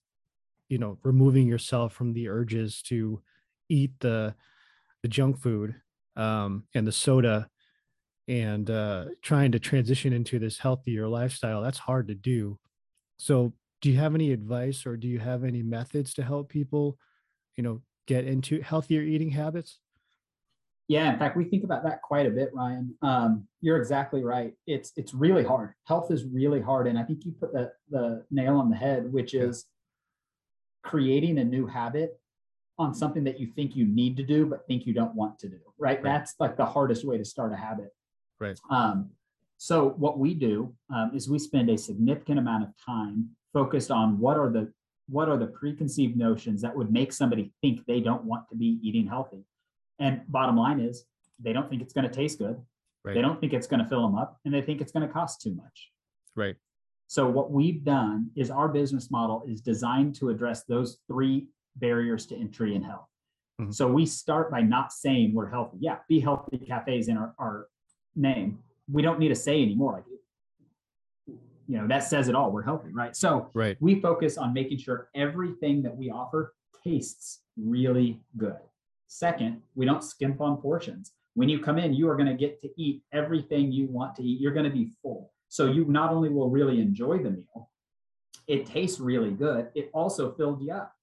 you 0.67 0.77
know 0.77 0.97
removing 1.03 1.47
yourself 1.47 1.93
from 1.93 2.11
the 2.11 2.27
urges 2.27 2.81
to 2.89 3.21
eat 3.69 3.93
the 4.01 4.35
the 5.01 5.07
junk 5.07 5.39
food 5.39 5.75
um, 6.17 6.65
and 6.75 6.85
the 6.85 6.91
soda 6.91 7.47
and 8.27 8.69
uh, 8.69 9.05
trying 9.21 9.53
to 9.53 9.59
transition 9.59 10.11
into 10.11 10.39
this 10.39 10.57
healthier 10.57 11.07
lifestyle. 11.07 11.61
That's 11.61 11.77
hard 11.77 12.09
to 12.09 12.15
do 12.15 12.59
so 13.17 13.53
do 13.81 13.89
you 13.91 13.97
have 13.97 14.15
any 14.15 14.31
advice 14.31 14.85
or 14.85 14.97
do 14.97 15.07
you 15.07 15.19
have 15.19 15.43
any 15.43 15.61
methods 15.61 16.13
to 16.13 16.23
help 16.23 16.49
people 16.49 16.97
you 17.55 17.63
know 17.63 17.81
get 18.07 18.25
into 18.25 18.61
healthier 18.61 19.01
eating 19.01 19.29
habits 19.29 19.79
yeah, 20.87 21.11
in 21.11 21.17
fact, 21.17 21.35
we 21.35 21.45
think 21.45 21.63
about 21.63 21.83
that 21.83 22.03
quite 22.03 22.27
a 22.27 22.29
bit, 22.29 22.51
Ryan. 22.53 22.93
Um, 23.01 23.47
you're 23.59 23.77
exactly 23.77 24.23
right. 24.23 24.53
It's 24.67 24.91
it's 24.95 25.15
really 25.15 25.43
hard. 25.43 25.73
Health 25.85 26.11
is 26.11 26.25
really 26.25 26.61
hard, 26.61 26.85
and 26.85 26.97
I 26.97 27.03
think 27.03 27.25
you 27.25 27.31
put 27.31 27.53
the 27.53 27.71
the 27.89 28.23
nail 28.29 28.57
on 28.57 28.69
the 28.69 28.75
head, 28.75 29.11
which 29.11 29.33
is 29.33 29.65
creating 30.83 31.39
a 31.39 31.43
new 31.43 31.65
habit 31.65 32.19
on 32.77 32.93
something 32.93 33.23
that 33.23 33.39
you 33.39 33.47
think 33.47 33.75
you 33.75 33.85
need 33.85 34.17
to 34.17 34.23
do 34.23 34.45
but 34.45 34.67
think 34.67 34.85
you 34.85 34.93
don't 34.93 35.15
want 35.15 35.39
to 35.39 35.49
do. 35.49 35.57
Right? 35.77 35.95
right. 35.95 36.03
That's 36.03 36.35
like 36.39 36.55
the 36.55 36.65
hardest 36.65 37.05
way 37.05 37.17
to 37.17 37.25
start 37.25 37.51
a 37.51 37.55
habit. 37.55 37.89
Right. 38.39 38.59
Um, 38.69 39.09
so 39.57 39.89
what 39.97 40.19
we 40.19 40.33
do 40.33 40.73
um, 40.93 41.11
is 41.15 41.29
we 41.29 41.39
spend 41.39 41.69
a 41.69 41.77
significant 41.77 42.39
amount 42.39 42.63
of 42.63 42.69
time 42.83 43.29
focused 43.53 43.91
on 43.91 44.19
what 44.19 44.37
are 44.37 44.49
the 44.49 44.71
what 45.07 45.29
are 45.29 45.37
the 45.37 45.47
preconceived 45.47 46.17
notions 46.17 46.61
that 46.61 46.75
would 46.75 46.91
make 46.91 47.13
somebody 47.13 47.53
think 47.61 47.85
they 47.85 47.99
don't 47.99 48.23
want 48.23 48.47
to 48.49 48.55
be 48.55 48.79
eating 48.81 49.07
healthy 49.07 49.45
and 49.99 50.21
bottom 50.27 50.57
line 50.57 50.79
is 50.79 51.05
they 51.39 51.53
don't 51.53 51.69
think 51.69 51.81
it's 51.81 51.93
going 51.93 52.07
to 52.07 52.13
taste 52.13 52.39
good. 52.39 52.61
Right. 53.03 53.13
They 53.13 53.21
don't 53.21 53.39
think 53.39 53.53
it's 53.53 53.67
going 53.67 53.81
to 53.81 53.87
fill 53.87 54.01
them 54.01 54.17
up 54.17 54.39
and 54.45 54.53
they 54.53 54.61
think 54.61 54.81
it's 54.81 54.91
going 54.91 55.07
to 55.07 55.13
cost 55.13 55.41
too 55.41 55.53
much. 55.53 55.91
Right. 56.35 56.55
So 57.07 57.29
what 57.29 57.51
we've 57.51 57.83
done 57.83 58.31
is 58.35 58.49
our 58.49 58.67
business 58.67 59.11
model 59.11 59.43
is 59.47 59.61
designed 59.61 60.15
to 60.15 60.29
address 60.29 60.63
those 60.63 60.97
three 61.07 61.47
barriers 61.75 62.25
to 62.27 62.35
entry 62.35 62.75
in 62.75 62.81
health. 62.81 63.07
Mm-hmm. 63.61 63.71
So 63.71 63.87
we 63.87 64.05
start 64.05 64.49
by 64.49 64.61
not 64.61 64.91
saying 64.91 65.33
we're 65.33 65.49
healthy. 65.49 65.77
Yeah, 65.79 65.97
Bee 66.09 66.19
Healthy 66.19 66.57
Cafe's 66.67 67.07
in 67.07 67.17
our, 67.17 67.33
our 67.37 67.67
name. 68.15 68.59
We 68.91 69.01
don't 69.01 69.19
need 69.19 69.29
to 69.29 69.35
say 69.35 69.61
anymore. 69.61 69.93
Like, 69.93 71.37
you 71.67 71.77
know, 71.77 71.87
that 71.87 72.03
says 72.03 72.27
it 72.27 72.35
all. 72.35 72.51
We're 72.51 72.61
helping, 72.61 72.93
right? 72.93 73.15
So 73.15 73.49
right. 73.53 73.75
we 73.79 73.99
focus 73.99 74.37
on 74.37 74.53
making 74.53 74.77
sure 74.77 75.09
everything 75.15 75.81
that 75.83 75.95
we 75.95 76.11
offer 76.11 76.53
tastes 76.83 77.41
really 77.57 78.19
good. 78.37 78.57
Second, 79.07 79.61
we 79.75 79.85
don't 79.85 80.03
skimp 80.03 80.41
on 80.41 80.57
portions. 80.57 81.13
When 81.33 81.49
you 81.49 81.59
come 81.59 81.77
in, 81.77 81.93
you 81.93 82.09
are 82.09 82.15
going 82.15 82.27
to 82.27 82.35
get 82.35 82.61
to 82.61 82.69
eat 82.77 83.01
everything 83.11 83.71
you 83.71 83.87
want 83.87 84.15
to 84.15 84.23
eat. 84.23 84.39
You're 84.39 84.53
going 84.53 84.65
to 84.65 84.71
be 84.71 84.91
full. 85.01 85.31
So 85.49 85.67
you 85.67 85.85
not 85.85 86.11
only 86.11 86.29
will 86.29 86.49
really 86.49 86.79
enjoy 86.79 87.17
the 87.19 87.31
meal, 87.31 87.69
it 88.47 88.65
tastes 88.65 88.99
really 88.99 89.31
good. 89.31 89.69
It 89.73 89.89
also 89.93 90.33
filled 90.33 90.61
you 90.61 90.73
up. 90.73 90.93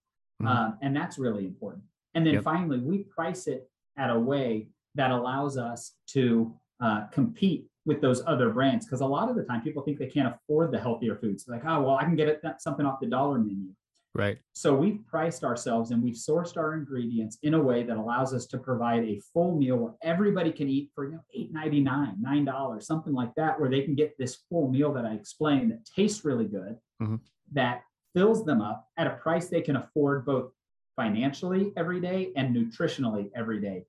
Mm-hmm. 0.41 0.47
Um, 0.47 0.79
and 0.83 0.97
that's 0.97 1.19
really 1.19 1.45
important. 1.45 1.85
And 2.15 2.27
then 2.27 2.35
yep. 2.35 2.45
finally, 2.45 2.79
we 2.79 2.99
price 2.99 3.47
it 3.47 3.69
at 3.97 4.11
a 4.11 4.19
way 4.19 4.69
that 4.95 5.11
allows 5.11 5.57
us 5.57 5.93
to 6.09 6.55
uh, 6.81 7.07
compete 7.13 7.67
with 7.85 8.01
those 8.01 8.23
other 8.27 8.51
brands. 8.51 8.87
Because 8.87 9.01
a 9.01 9.07
lot 9.07 9.29
of 9.29 9.37
the 9.37 9.45
time, 9.45 9.63
people 9.63 9.83
think 9.83 9.99
they 9.99 10.07
can't 10.07 10.35
afford 10.35 10.73
the 10.73 10.79
healthier 10.79 11.17
foods. 11.17 11.47
Like, 11.49 11.65
oh, 11.67 11.83
well, 11.83 11.97
I 11.97 12.05
can 12.05 12.17
get 12.17 12.29
it, 12.29 12.43
something 12.59 12.87
off 12.87 13.01
the 13.01 13.07
dollar 13.07 13.39
menu. 13.39 13.71
Right. 14.15 14.39
So 14.53 14.75
we've 14.75 15.01
priced 15.07 15.43
ourselves 15.43 15.91
and 15.91 16.03
we've 16.03 16.15
sourced 16.15 16.59
our 16.59 16.75
ingredients 16.75 17.39
in 17.43 17.55
a 17.55 17.61
way 17.61 17.83
that 17.83 17.97
allows 17.97 18.35
us 18.35 18.45
to 18.49 18.59
provide 18.59 19.05
a 19.05 19.21
full 19.33 19.57
meal 19.57 19.77
where 19.77 19.95
everybody 20.03 20.53
can 20.53 20.69
eat 20.69 20.91
for 20.95 21.07
you 21.07 21.13
know 21.13 21.25
eight 21.35 21.51
ninety 21.51 21.81
nine, 21.81 22.17
nine 22.21 22.45
dollars, 22.45 22.87
something 22.87 23.15
like 23.15 23.35
that, 23.37 23.59
where 23.59 23.71
they 23.71 23.81
can 23.81 23.95
get 23.95 24.17
this 24.19 24.41
full 24.51 24.71
meal 24.71 24.93
that 24.93 25.07
I 25.07 25.15
explained 25.15 25.71
that 25.71 25.87
tastes 25.97 26.27
really 26.27 26.45
good, 26.45 26.77
mm-hmm. 27.03 27.17
that 27.53 27.85
fills 28.15 28.45
them 28.45 28.61
up 28.61 28.87
at 28.99 29.07
a 29.07 29.17
price 29.17 29.49
they 29.49 29.63
can 29.63 29.77
afford 29.77 30.27
both 30.27 30.53
financially 30.95 31.73
every 31.79 32.01
day 32.01 32.33
and 32.37 32.55
nutritionally 32.55 33.31
every 33.35 33.63
day. 33.63 33.87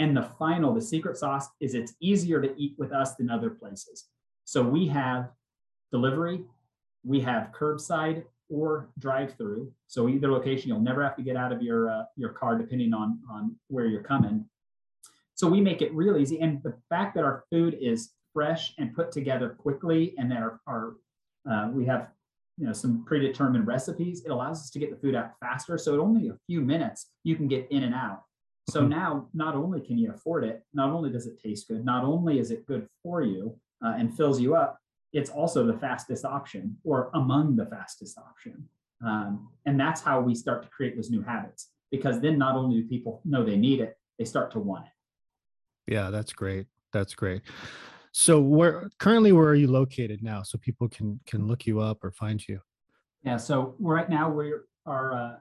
And 0.00 0.16
the 0.16 0.28
final, 0.38 0.74
the 0.74 0.80
secret 0.80 1.18
sauce 1.18 1.48
is 1.60 1.74
it's 1.74 1.94
easier 2.00 2.40
to 2.40 2.58
eat 2.58 2.74
with 2.78 2.90
us 2.90 3.16
than 3.16 3.28
other 3.28 3.50
places. 3.50 4.08
So 4.44 4.62
we 4.62 4.88
have 4.88 5.28
delivery, 5.92 6.40
we 7.04 7.20
have 7.20 7.52
curbside 7.52 8.24
or 8.48 8.88
drive 8.98 9.36
through. 9.36 9.70
So 9.88 10.08
either 10.08 10.32
location, 10.32 10.68
you'll 10.68 10.80
never 10.80 11.04
have 11.04 11.16
to 11.16 11.22
get 11.22 11.36
out 11.36 11.52
of 11.52 11.62
your 11.62 11.90
uh, 11.90 12.04
your 12.16 12.30
car 12.30 12.56
depending 12.56 12.94
on 12.94 13.20
on 13.30 13.54
where 13.68 13.84
you're 13.86 14.02
coming. 14.02 14.46
So 15.34 15.46
we 15.46 15.60
make 15.60 15.82
it 15.82 15.94
real 15.94 16.16
easy, 16.16 16.40
and 16.40 16.62
the 16.62 16.74
fact 16.88 17.14
that 17.14 17.24
our 17.24 17.44
food 17.50 17.76
is 17.78 18.12
fresh 18.32 18.72
and 18.78 18.94
put 18.94 19.12
together 19.12 19.50
quickly, 19.50 20.14
and 20.16 20.30
that 20.30 20.38
our, 20.38 20.60
our 20.66 20.96
uh, 21.50 21.70
we 21.70 21.84
have 21.84 22.08
you 22.56 22.66
know 22.66 22.72
some 22.72 23.04
predetermined 23.04 23.66
recipes, 23.66 24.22
it 24.24 24.30
allows 24.30 24.60
us 24.60 24.70
to 24.70 24.78
get 24.78 24.90
the 24.90 24.96
food 24.96 25.14
out 25.14 25.32
faster. 25.40 25.76
So 25.76 25.92
in 25.94 26.00
only 26.00 26.28
a 26.28 26.38
few 26.46 26.62
minutes, 26.62 27.10
you 27.22 27.36
can 27.36 27.48
get 27.48 27.68
in 27.70 27.82
and 27.82 27.94
out. 27.94 28.22
So 28.70 28.80
mm-hmm. 28.80 28.90
now, 28.90 29.28
not 29.34 29.54
only 29.54 29.80
can 29.80 29.98
you 29.98 30.10
afford 30.10 30.44
it, 30.44 30.64
not 30.72 30.90
only 30.90 31.10
does 31.10 31.26
it 31.26 31.40
taste 31.42 31.68
good, 31.68 31.84
not 31.84 32.04
only 32.04 32.38
is 32.38 32.50
it 32.50 32.66
good 32.66 32.88
for 33.02 33.22
you 33.22 33.56
uh, 33.84 33.94
and 33.98 34.14
fills 34.16 34.40
you 34.40 34.54
up, 34.54 34.78
it's 35.12 35.30
also 35.30 35.66
the 35.66 35.74
fastest 35.74 36.24
option 36.24 36.76
or 36.84 37.10
among 37.14 37.56
the 37.56 37.66
fastest 37.66 38.16
option. 38.18 38.68
Um, 39.04 39.48
and 39.66 39.80
that's 39.80 40.00
how 40.00 40.20
we 40.20 40.34
start 40.34 40.62
to 40.62 40.68
create 40.68 40.94
those 40.94 41.10
new 41.10 41.22
habits 41.22 41.70
because 41.90 42.20
then 42.20 42.38
not 42.38 42.54
only 42.54 42.82
do 42.82 42.88
people 42.88 43.20
know 43.24 43.44
they 43.44 43.56
need 43.56 43.80
it, 43.80 43.96
they 44.18 44.24
start 44.24 44.50
to 44.52 44.60
want 44.60 44.86
it. 44.86 45.92
Yeah, 45.92 46.10
that's 46.10 46.32
great. 46.32 46.66
That's 46.92 47.14
great. 47.14 47.42
So 48.12 48.40
where 48.40 48.90
currently 48.98 49.32
where 49.32 49.46
are 49.46 49.54
you 49.54 49.68
located 49.68 50.22
now 50.22 50.42
so 50.42 50.58
people 50.58 50.88
can 50.88 51.20
can 51.26 51.46
look 51.46 51.66
you 51.66 51.80
up 51.80 52.04
or 52.04 52.10
find 52.10 52.46
you? 52.46 52.60
Yeah, 53.24 53.36
so 53.36 53.74
right 53.78 54.08
now 54.08 54.30
we're 54.30 54.64
our 54.86 55.14
uh, 55.14 55.36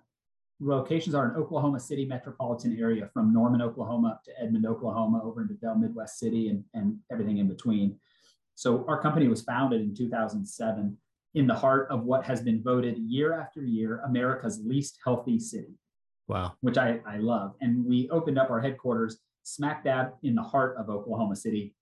locations 0.60 1.16
are 1.16 1.30
in 1.30 1.36
Oklahoma 1.36 1.80
City 1.80 2.06
metropolitan 2.06 2.78
area 2.80 3.10
from 3.14 3.34
Norman, 3.34 3.62
Oklahoma 3.62 4.10
up 4.10 4.24
to 4.26 4.32
Edmond, 4.42 4.66
Oklahoma 4.66 5.22
over 5.24 5.42
into 5.42 5.54
Del 5.56 5.76
Midwest 5.76 6.20
City 6.20 6.50
and, 6.50 6.64
and 6.74 6.98
everything 7.12 7.38
in 7.38 7.48
between. 7.48 7.98
So 8.56 8.86
our 8.88 9.02
company 9.02 9.28
was 9.28 9.42
founded 9.42 9.82
in 9.82 9.96
2007 9.96 10.98
in 11.36 11.48
the 11.48 11.54
heart 11.54 11.88
of 11.90 12.04
what 12.04 12.26
has 12.26 12.42
been 12.42 12.62
voted 12.62 12.98
year 12.98 13.40
after 13.40 13.62
year 13.62 14.02
America's 14.06 14.60
least 14.66 15.00
healthy 15.04 15.40
city. 15.40 15.78
Wow. 16.28 16.54
Which 16.62 16.78
I, 16.78 17.00
I 17.08 17.18
love. 17.18 17.56
And 17.62 17.86
we 17.86 18.10
opened 18.10 18.38
up 18.38 18.50
our 18.50 18.60
headquarters 18.60 19.20
smack 19.44 19.84
dab 19.84 20.12
in 20.24 20.36
the 20.36 20.44
heart 20.44 20.76
of 20.78 20.90
Oklahoma 20.90 21.36
City, 21.36 21.74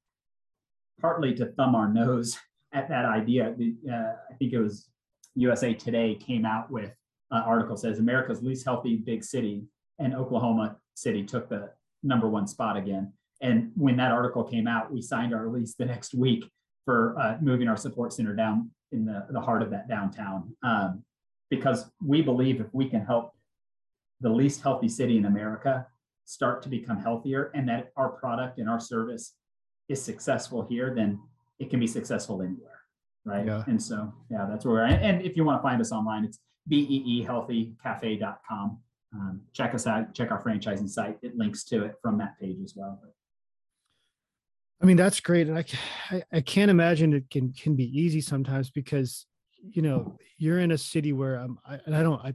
partly 1.02 1.34
to 1.36 1.48
thumb 1.48 1.76
our 1.76 1.92
nose 1.92 2.38
at 2.74 2.88
that 2.90 3.06
idea. 3.06 3.56
Uh, 3.92 4.14
I 4.30 4.34
think 4.38 4.54
it 4.54 4.60
was 4.60 4.88
USA 5.36 5.74
Today 5.74 6.16
came 6.16 6.46
out 6.46 6.70
with 6.70 6.92
an 7.32 7.44
article 7.44 7.78
says 7.78 8.00
America's 8.00 8.42
least 8.42 8.66
healthy 8.66 8.98
big 8.98 9.24
city, 9.24 9.64
and 10.00 10.16
Oklahoma 10.16 10.78
City 10.96 11.24
took 11.24 11.50
the 11.50 11.72
number 12.04 12.30
one 12.30 12.48
spot 12.48 12.78
again. 12.78 13.14
And 13.42 13.72
when 13.76 13.98
that 13.98 14.12
article 14.12 14.44
came 14.44 14.68
out, 14.68 14.92
we 14.92 15.02
signed 15.02 15.34
our 15.34 15.48
lease 15.48 15.76
the 15.76 15.86
next 15.86 16.14
week 16.14 16.50
for 16.86 17.20
uh, 17.20 17.38
moving 17.42 17.68
our 17.68 17.78
support 17.78 18.14
center 18.14 18.34
down 18.34 18.72
in 18.92 19.06
the, 19.06 19.26
the 19.30 19.42
heart 19.42 19.62
of 19.62 19.70
that 19.72 19.88
downtown. 19.88 20.56
Um, 20.64 21.04
because 21.50 21.90
we 22.06 22.22
believe 22.22 22.60
if 22.60 22.68
we 22.74 22.90
can 22.90 23.06
help 23.06 23.34
the 24.22 24.30
least 24.30 24.62
healthy 24.62 24.90
city 24.90 25.18
in 25.18 25.26
America 25.26 25.86
start 26.26 26.62
to 26.64 26.70
become 26.70 27.00
healthier 27.00 27.52
and 27.54 27.70
that 27.70 27.92
our 27.96 28.10
product 28.10 28.58
and 28.58 28.70
our 28.70 28.80
service 28.80 29.36
is 29.88 30.02
successful 30.02 30.66
here, 30.68 30.94
then 30.96 31.20
it 31.60 31.70
can 31.70 31.80
be 31.80 31.88
successful 31.88 32.42
anywhere. 32.42 32.82
Right. 33.26 33.46
Yeah. 33.46 33.64
And 33.68 33.82
so, 33.82 34.14
yeah, 34.30 34.46
that's 34.50 34.66
where 34.66 34.76
we're. 34.76 34.84
And 34.84 35.22
if 35.22 35.36
you 35.36 35.44
want 35.44 35.60
to 35.60 35.64
find 35.64 35.82
us 35.82 35.92
online, 35.92 36.26
it's 36.26 36.40
beehealthycafe.com. 36.70 38.80
Um, 39.14 39.42
check 39.54 39.74
us 39.74 39.88
out, 39.88 40.14
check 40.14 40.32
our 40.32 40.44
franchising 40.44 40.90
site. 40.90 41.18
It 41.22 41.38
links 41.38 41.64
to 41.66 41.86
it 41.86 41.96
from 42.02 42.18
that 42.18 42.38
page 42.40 42.58
as 42.64 42.74
well. 42.76 43.00
I 44.82 44.86
mean, 44.86 44.98
that's 44.98 45.20
great. 45.20 45.48
And 45.48 45.58
I, 45.58 45.66
I, 46.32 46.42
can't 46.42 46.70
imagine 46.70 47.14
it 47.14 47.30
can, 47.32 47.52
can 47.52 47.76
be 47.76 47.86
easy 48.00 48.22
sometimes 48.22 48.70
because, 48.70 49.26
you 49.60 49.82
know, 49.82 50.20
you're 50.38 50.60
in 50.60 50.72
a 50.72 50.78
city 50.78 51.14
where 51.14 51.36
I'm, 51.36 51.58
I, 51.66 51.80
and 51.86 51.96
I 51.96 52.04
don't, 52.04 52.24
I, 52.24 52.34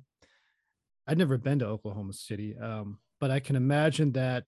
I've 1.07 1.18
never 1.18 1.38
been 1.38 1.61
to 1.61 1.66
Oklahoma 1.66 2.14
City. 2.14 2.57
Um, 2.59 2.99
but 3.21 3.31
I 3.31 3.38
can 3.38 3.55
imagine 3.55 4.12
that 4.12 4.45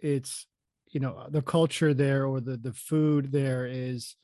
it's, 0.00 0.46
you 0.92 1.00
know, 1.00 1.26
the 1.28 1.42
culture 1.42 1.92
there 1.92 2.26
or 2.26 2.40
the, 2.40 2.56
the 2.56 2.72
food 2.72 3.32
there 3.32 3.66
is, 3.66 4.16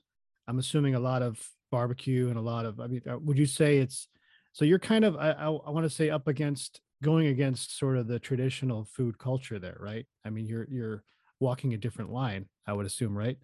I'm 0.49 0.59
assuming 0.59 0.95
a 0.95 1.01
lot 1.01 1.21
of 1.21 1.39
barbecue 1.71 2.29
and 2.29 2.39
a 2.39 2.43
lot 2.43 2.65
of, 2.65 2.81
I 2.81 2.87
mean, 2.87 3.03
uh, 3.11 3.19
would 3.19 3.39
you 3.39 3.47
say 3.47 3.79
it's, 3.79 4.09
so 4.53 4.65
you're 4.65 4.79
kind 4.79 5.05
of, 5.05 5.17
I, 5.17 5.31
I, 5.31 5.47
I 5.47 5.71
want 5.71 5.85
to 5.85 5.91
say 5.91 6.11
up 6.11 6.29
against 6.29 6.81
going 7.03 7.27
against 7.27 7.79
sort 7.79 7.97
of 7.97 8.07
the 8.07 8.19
traditional 8.19 8.85
food 8.85 9.19
culture 9.19 9.59
there, 9.59 9.77
right? 9.81 10.07
I 10.25 10.31
mean, 10.31 10.47
you're, 10.47 10.67
you're, 10.71 11.05
walking 11.43 11.75
a 11.75 11.77
different 11.77 12.11
line, 12.11 12.47
I 12.67 12.73
would 12.73 12.87
assume, 12.87 13.19
right? 13.19 13.37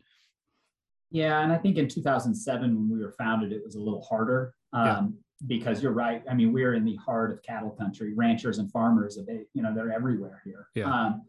Yeah, 1.10 1.40
and 1.40 1.52
I 1.52 1.58
think 1.58 1.76
in 1.76 1.88
2007 1.88 2.74
when 2.74 2.88
we 2.88 3.04
were 3.04 3.12
founded, 3.12 3.52
it 3.52 3.62
was 3.62 3.74
a 3.74 3.80
little 3.80 4.02
harder. 4.02 4.54
Um, 4.72 4.86
yeah. 4.86 5.02
Because 5.46 5.82
you're 5.82 5.92
right. 5.92 6.22
I 6.28 6.34
mean, 6.34 6.52
we're 6.52 6.74
in 6.74 6.84
the 6.84 6.96
heart 6.96 7.30
of 7.30 7.42
cattle 7.42 7.70
country. 7.70 8.12
Ranchers 8.12 8.58
and 8.58 8.70
farmers, 8.72 9.18
they, 9.24 9.42
you 9.54 9.62
know, 9.62 9.72
they're 9.72 9.92
everywhere 9.92 10.42
here. 10.44 10.66
Yeah. 10.74 10.92
Um, 10.92 11.22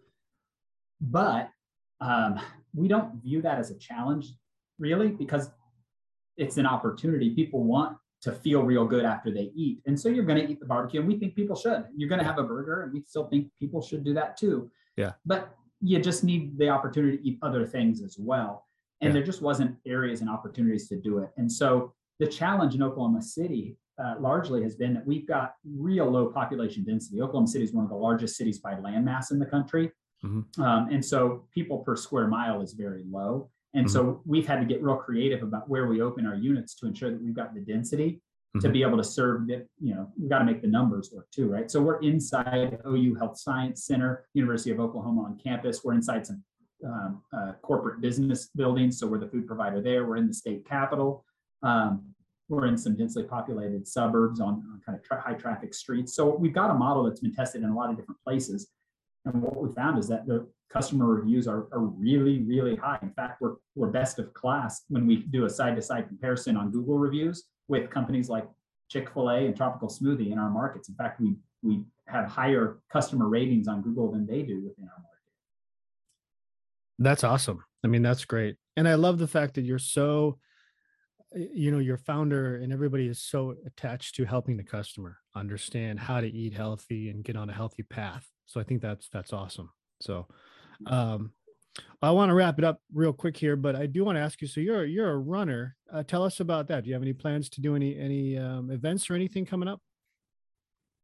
but 1.00 1.50
um, 2.02 2.40
we 2.74 2.88
don't 2.88 3.22
view 3.22 3.42
that 3.44 3.60
as 3.60 3.70
a 3.70 3.78
challenge, 3.78 4.34
really, 4.80 5.10
because 5.10 5.52
it's 6.38 6.58
an 6.58 6.66
opportunity. 6.66 7.36
People 7.36 7.64
want 7.64 7.98
to 8.22 8.32
feel 8.32 8.64
real 8.64 8.86
good 8.86 9.06
after 9.06 9.32
they 9.32 9.52
eat. 9.56 9.80
And 9.86 10.00
so 10.00 10.10
you're 10.10 10.26
going 10.26 10.46
to 10.46 10.52
eat 10.52 10.60
the 10.60 10.66
barbecue, 10.66 11.00
and 11.00 11.08
we 11.08 11.18
think 11.18 11.36
people 11.36 11.56
should. 11.56 11.86
You're 11.96 12.10
going 12.10 12.20
to 12.20 12.26
have 12.26 12.38
a 12.38 12.44
burger, 12.44 12.84
and 12.84 12.94
we 12.94 13.04
still 13.08 13.28
think 13.28 13.48
people 13.58 13.82
should 13.82 14.04
do 14.04 14.14
that 14.14 14.38
too. 14.38 14.70
Yeah. 14.98 15.14
But 15.26 15.56
you 15.82 16.00
just 16.00 16.24
need 16.24 16.58
the 16.58 16.70
opportunity 16.70 17.18
to 17.18 17.24
eat 17.24 17.40
other 17.42 17.66
things 17.66 18.02
as 18.02 18.18
well. 18.20 18.66
And 19.02 19.10
yeah. 19.10 19.14
there 19.14 19.24
just 19.24 19.42
wasn't 19.42 19.78
areas 19.86 20.20
and 20.22 20.30
opportunities 20.30 20.90
to 20.90 20.98
do 20.98 21.20
it. 21.20 21.30
And 21.38 21.50
so 21.50 21.94
the 22.20 22.28
challenge 22.28 22.76
in 22.76 22.84
Oklahoma 22.84 23.22
City 23.22 23.78
uh, 23.98 24.16
largely 24.20 24.62
has 24.64 24.76
been 24.76 24.94
that 24.94 25.06
we've 25.06 25.28
got 25.28 25.56
real 25.78 26.10
low 26.10 26.28
population 26.28 26.84
density. 26.84 27.22
Oklahoma 27.22 27.48
City 27.48 27.64
is 27.64 27.74
one 27.74 27.86
of 27.86 27.90
the 27.90 27.96
largest 27.98 28.36
cities 28.36 28.60
by 28.60 28.74
landmass 28.74 29.32
in 29.32 29.40
the 29.40 29.46
country. 29.46 29.92
Mm-hmm. 30.24 30.62
Um, 30.62 30.90
and 30.92 31.04
so 31.04 31.46
people 31.54 31.80
per 31.80 31.96
square 31.96 32.28
mile 32.28 32.62
is 32.62 32.74
very 32.74 33.04
low. 33.10 33.50
And 33.74 33.86
mm-hmm. 33.86 33.94
so 33.94 34.22
we've 34.26 34.48
had 34.48 34.60
to 34.60 34.66
get 34.66 34.82
real 34.82 34.96
creative 34.96 35.44
about 35.44 35.70
where 35.70 35.88
we 35.88 36.02
open 36.02 36.26
our 36.26 36.36
units 36.36 36.76
to 36.76 36.88
ensure 36.88 37.12
that 37.12 37.22
we've 37.22 37.36
got 37.36 37.54
the 37.54 37.62
density 37.62 38.22
mm-hmm. 38.56 38.60
to 38.60 38.70
be 38.70 38.82
able 38.82 38.98
to 38.98 39.04
serve 39.04 39.50
it. 39.50 39.70
You 39.80 39.96
know, 39.96 40.12
we've 40.20 40.30
got 40.30 40.40
to 40.40 40.46
make 40.46 40.62
the 40.62 40.68
numbers 40.68 41.12
work 41.14 41.30
too, 41.32 41.50
right? 41.50 41.70
So 41.70 41.82
we're 41.82 42.00
inside 42.00 42.80
OU 42.88 43.16
Health 43.16 43.38
Science 43.38 43.86
Center, 43.86 44.26
University 44.34 44.72
of 44.72 44.80
Oklahoma 44.80 45.24
on 45.24 45.38
campus. 45.38 45.84
We're 45.84 45.94
inside 45.94 46.26
some 46.26 46.44
um, 46.86 47.22
uh, 47.34 47.54
corporate 47.62 48.02
business 48.02 48.50
buildings. 48.56 49.00
So 49.00 49.08
we're 49.08 49.20
the 49.20 49.28
food 49.28 49.48
provider 49.48 49.82
there. 49.82 50.06
We're 50.06 50.18
in 50.18 50.28
the 50.28 50.34
state 50.34 50.68
capital. 50.68 51.26
Um, 51.62 52.14
we're 52.48 52.66
in 52.66 52.78
some 52.78 52.96
densely 52.96 53.24
populated 53.24 53.88
suburbs 53.88 54.40
on, 54.40 54.64
on 54.72 54.82
kind 54.84 54.98
of 54.98 55.04
tra- 55.04 55.22
high 55.22 55.34
traffic 55.34 55.74
streets. 55.74 56.16
So 56.16 56.36
we've 56.36 56.54
got 56.54 56.72
a 56.72 56.74
model 56.74 57.04
that's 57.04 57.20
been 57.20 57.34
tested 57.34 57.62
in 57.62 57.70
a 57.70 57.76
lot 57.76 57.92
of 57.92 57.98
different 57.98 58.20
places. 58.24 58.70
And 59.26 59.42
what 59.42 59.62
we 59.62 59.72
found 59.74 60.00
is 60.00 60.08
that 60.08 60.26
the 60.26 60.48
customer 60.72 61.06
reviews 61.08 61.48
are, 61.48 61.68
are 61.72 61.80
really, 61.80 62.44
really 62.44 62.76
high. 62.76 63.00
In 63.02 63.12
fact, 63.12 63.42
we're, 63.42 63.56
we're 63.76 63.88
best 63.88 64.20
of 64.20 64.34
class 64.34 64.84
when 64.90 65.08
we 65.08 65.18
do 65.18 65.46
a 65.46 65.50
side 65.50 65.76
to 65.76 65.82
side 65.82 66.08
comparison 66.08 66.56
on 66.56 66.72
Google 66.72 66.98
reviews 66.98 67.46
with 67.68 67.90
companies 67.90 68.30
like 68.30 68.48
Chick 68.90 69.10
fil 69.14 69.30
A 69.30 69.46
and 69.46 69.56
Tropical 69.56 69.88
Smoothie 69.88 70.32
in 70.32 70.40
our 70.40 70.50
markets. 70.50 70.90
In 70.90 70.96
fact, 70.96 71.20
we, 71.20 71.36
we 71.62 71.84
have 72.08 72.26
higher 72.26 72.80
customer 72.92 73.28
ratings 73.28 73.68
on 73.68 73.82
Google 73.82 74.12
than 74.12 74.26
they 74.26 74.42
do 74.42 74.64
within 74.64 74.86
our 74.86 75.02
market. 75.02 75.10
That's 77.00 77.24
awesome. 77.24 77.64
I 77.84 77.88
mean, 77.88 78.02
that's 78.02 78.26
great. 78.26 78.58
And 78.78 78.88
I 78.88 78.96
love 78.96 79.18
the 79.18 79.28
fact 79.28 79.56
that 79.56 79.62
you're 79.62 79.80
so, 79.80 80.38
you 81.34 81.72
know, 81.72 81.80
your 81.80 81.98
founder 81.98 82.58
and 82.58 82.74
everybody 82.74 83.08
is 83.08 83.22
so 83.22 83.56
attached 83.66 84.16
to 84.16 84.26
helping 84.26 84.58
the 84.58 84.64
customer 84.64 85.18
understand 85.36 86.00
how 86.00 86.22
to 86.22 86.28
eat 86.28 86.54
healthy 86.54 87.10
and 87.10 87.24
get 87.24 87.36
on 87.36 87.50
a 87.50 87.54
healthy 87.54 87.84
path. 87.84 88.28
So 88.46 88.60
I 88.60 88.64
think 88.64 88.82
that's 88.82 89.10
that's 89.10 89.34
awesome. 89.34 89.70
So 90.02 90.28
um, 90.88 91.32
I 92.02 92.12
want 92.12 92.30
to 92.30 92.34
wrap 92.34 92.58
it 92.60 92.66
up 92.66 92.82
real 92.94 93.12
quick 93.12 93.36
here, 93.36 93.56
but 93.56 93.76
I 93.76 93.86
do 93.86 94.06
want 94.06 94.16
to 94.16 94.22
ask 94.22 94.42
you. 94.42 94.48
So 94.48 94.62
you're 94.62 94.86
you're 94.86 95.12
a 95.12 95.18
runner. 95.18 95.76
Uh, 95.92 96.04
tell 96.04 96.24
us 96.24 96.40
about 96.40 96.68
that. 96.68 96.84
Do 96.84 96.90
you 96.90 96.94
have 96.94 97.02
any 97.02 97.14
plans 97.14 97.50
to 97.50 97.62
do 97.62 97.76
any 97.76 97.98
any 97.98 98.38
um, 98.38 98.72
events 98.72 99.10
or 99.10 99.16
anything 99.16 99.46
coming 99.46 99.68
up? 99.68 99.82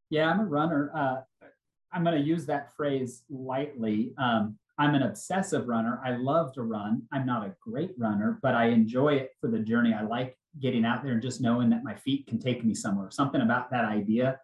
Yeah, 0.10 0.30
I'm 0.30 0.40
a 0.40 0.46
runner. 0.46 0.92
Uh, 0.96 1.48
I'm 1.92 2.04
going 2.04 2.16
to 2.16 2.26
use 2.26 2.46
that 2.46 2.74
phrase 2.76 3.24
lightly. 3.30 4.14
Um, 4.18 4.58
I'm 4.78 4.96
an 4.96 5.04
obsessive 5.04 5.68
runner. 5.68 6.02
I 6.04 6.18
love 6.18 6.54
to 6.54 6.64
run. 6.64 7.04
I'm 7.12 7.26
not 7.26 7.46
a 7.46 7.56
great 7.62 7.92
runner, 7.98 8.40
but 8.42 8.54
I 8.54 8.68
enjoy 8.68 9.16
it 9.16 9.32
for 9.40 9.50
the 9.50 9.60
journey. 9.60 9.94
I 9.94 10.04
like 10.04 10.38
getting 10.60 10.86
out 10.86 11.04
there 11.04 11.14
and 11.14 11.22
just 11.22 11.42
knowing 11.42 11.70
that 11.70 11.84
my 11.84 11.96
feet 11.96 12.28
can 12.28 12.40
take 12.40 12.64
me 12.64 12.74
somewhere. 12.74 13.10
Something 13.12 13.42
about 13.42 13.72
that 13.72 13.86
idea 13.86 14.40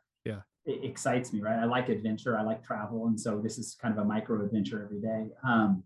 it 0.65 0.83
excites 0.83 1.33
me, 1.33 1.41
right? 1.41 1.57
I 1.57 1.65
like 1.65 1.89
adventure, 1.89 2.37
I 2.37 2.43
like 2.43 2.63
travel, 2.63 3.07
and 3.07 3.19
so 3.19 3.39
this 3.41 3.57
is 3.57 3.75
kind 3.81 3.97
of 3.97 4.03
a 4.03 4.07
micro 4.07 4.43
adventure 4.43 4.83
every 4.83 5.01
day. 5.01 5.27
Um, 5.43 5.83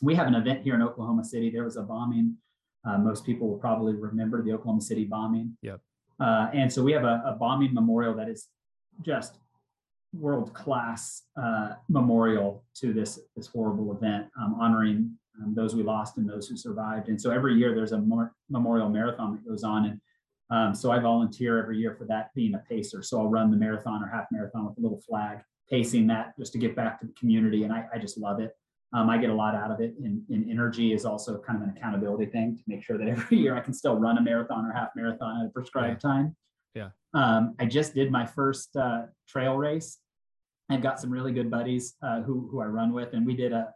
we 0.00 0.14
have 0.14 0.26
an 0.26 0.34
event 0.34 0.62
here 0.62 0.74
in 0.74 0.82
Oklahoma 0.82 1.24
City. 1.24 1.50
There 1.50 1.64
was 1.64 1.76
a 1.76 1.82
bombing. 1.82 2.36
Uh, 2.84 2.98
most 2.98 3.26
people 3.26 3.48
will 3.48 3.58
probably 3.58 3.94
remember 3.94 4.42
the 4.42 4.52
Oklahoma 4.52 4.80
City 4.80 5.04
bombing. 5.04 5.56
Yep. 5.62 5.80
Uh, 6.20 6.48
and 6.52 6.72
so 6.72 6.82
we 6.82 6.92
have 6.92 7.04
a, 7.04 7.22
a, 7.26 7.32
bombing 7.32 7.74
memorial 7.74 8.14
that 8.14 8.28
is 8.28 8.48
just 9.02 9.38
world 10.12 10.52
class 10.54 11.24
uh, 11.40 11.74
memorial 11.88 12.64
to 12.74 12.92
this 12.92 13.20
this 13.36 13.46
horrible 13.46 13.92
event, 13.92 14.26
um, 14.40 14.56
honoring 14.60 15.16
um, 15.40 15.54
those 15.54 15.76
we 15.76 15.82
lost 15.82 16.16
and 16.16 16.28
those 16.28 16.48
who 16.48 16.56
survived. 16.56 17.08
And 17.08 17.20
so 17.20 17.30
every 17.30 17.54
year 17.54 17.74
there's 17.74 17.92
a 17.92 18.02
memorial 18.50 18.88
marathon 18.88 19.32
that 19.34 19.48
goes 19.48 19.62
on, 19.62 19.86
and 19.86 20.00
um, 20.50 20.74
so 20.74 20.90
I 20.90 20.98
volunteer 20.98 21.58
every 21.58 21.78
year 21.78 21.94
for 21.94 22.04
that 22.06 22.34
being 22.34 22.54
a 22.54 22.58
pacer. 22.58 23.02
So 23.02 23.20
I'll 23.20 23.28
run 23.28 23.50
the 23.50 23.56
marathon 23.56 24.02
or 24.02 24.08
half 24.08 24.26
marathon 24.32 24.66
with 24.66 24.78
a 24.78 24.80
little 24.80 25.00
flag, 25.00 25.38
pacing 25.70 26.06
that 26.06 26.36
just 26.38 26.52
to 26.52 26.58
get 26.58 26.74
back 26.74 27.00
to 27.00 27.06
the 27.06 27.12
community. 27.12 27.64
And 27.64 27.72
I, 27.72 27.84
I 27.94 27.98
just 27.98 28.18
love 28.18 28.40
it. 28.40 28.52
Um, 28.94 29.10
I 29.10 29.18
get 29.18 29.28
a 29.28 29.34
lot 29.34 29.54
out 29.54 29.70
of 29.70 29.80
it. 29.80 29.94
And, 30.02 30.22
and, 30.30 30.50
energy 30.50 30.94
is 30.94 31.04
also 31.04 31.38
kind 31.46 31.62
of 31.62 31.68
an 31.68 31.74
accountability 31.76 32.24
thing 32.26 32.56
to 32.56 32.62
make 32.66 32.82
sure 32.82 32.96
that 32.96 33.06
every 33.08 33.36
year 33.36 33.54
I 33.54 33.60
can 33.60 33.74
still 33.74 33.96
run 33.96 34.16
a 34.16 34.22
marathon 34.22 34.64
or 34.64 34.72
half 34.72 34.88
marathon 34.96 35.42
at 35.42 35.46
a 35.46 35.50
prescribed 35.50 36.02
yeah. 36.02 36.10
time. 36.10 36.36
Yeah. 36.74 36.88
Um, 37.12 37.54
I 37.58 37.66
just 37.66 37.94
did 37.94 38.10
my 38.10 38.24
first 38.24 38.74
uh, 38.76 39.02
trail 39.28 39.56
race. 39.56 39.98
I've 40.70 40.82
got 40.82 41.00
some 41.00 41.10
really 41.10 41.32
good 41.32 41.50
buddies 41.50 41.96
uh, 42.02 42.22
who, 42.22 42.48
who 42.50 42.60
I 42.60 42.66
run 42.66 42.92
with, 42.92 43.14
and 43.14 43.26
we 43.26 43.34
did 43.34 43.52
a, 43.52 43.72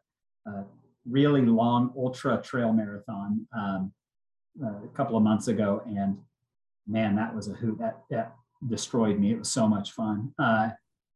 a 0.46 0.64
really 1.08 1.42
long 1.42 1.92
ultra 1.96 2.40
trail 2.42 2.72
marathon 2.72 3.46
um, 3.56 3.92
uh, 4.62 4.84
a 4.84 4.88
couple 4.94 5.16
of 5.16 5.22
months 5.22 5.48
ago. 5.48 5.82
And 5.86 6.18
man, 6.86 7.16
that 7.16 7.34
was 7.34 7.48
a 7.48 7.52
hoot. 7.52 7.78
That 7.78 8.02
that 8.10 8.34
destroyed 8.68 9.18
me. 9.18 9.32
It 9.32 9.38
was 9.38 9.50
so 9.50 9.66
much 9.66 9.92
fun. 9.92 10.32
Uh, 10.38 10.70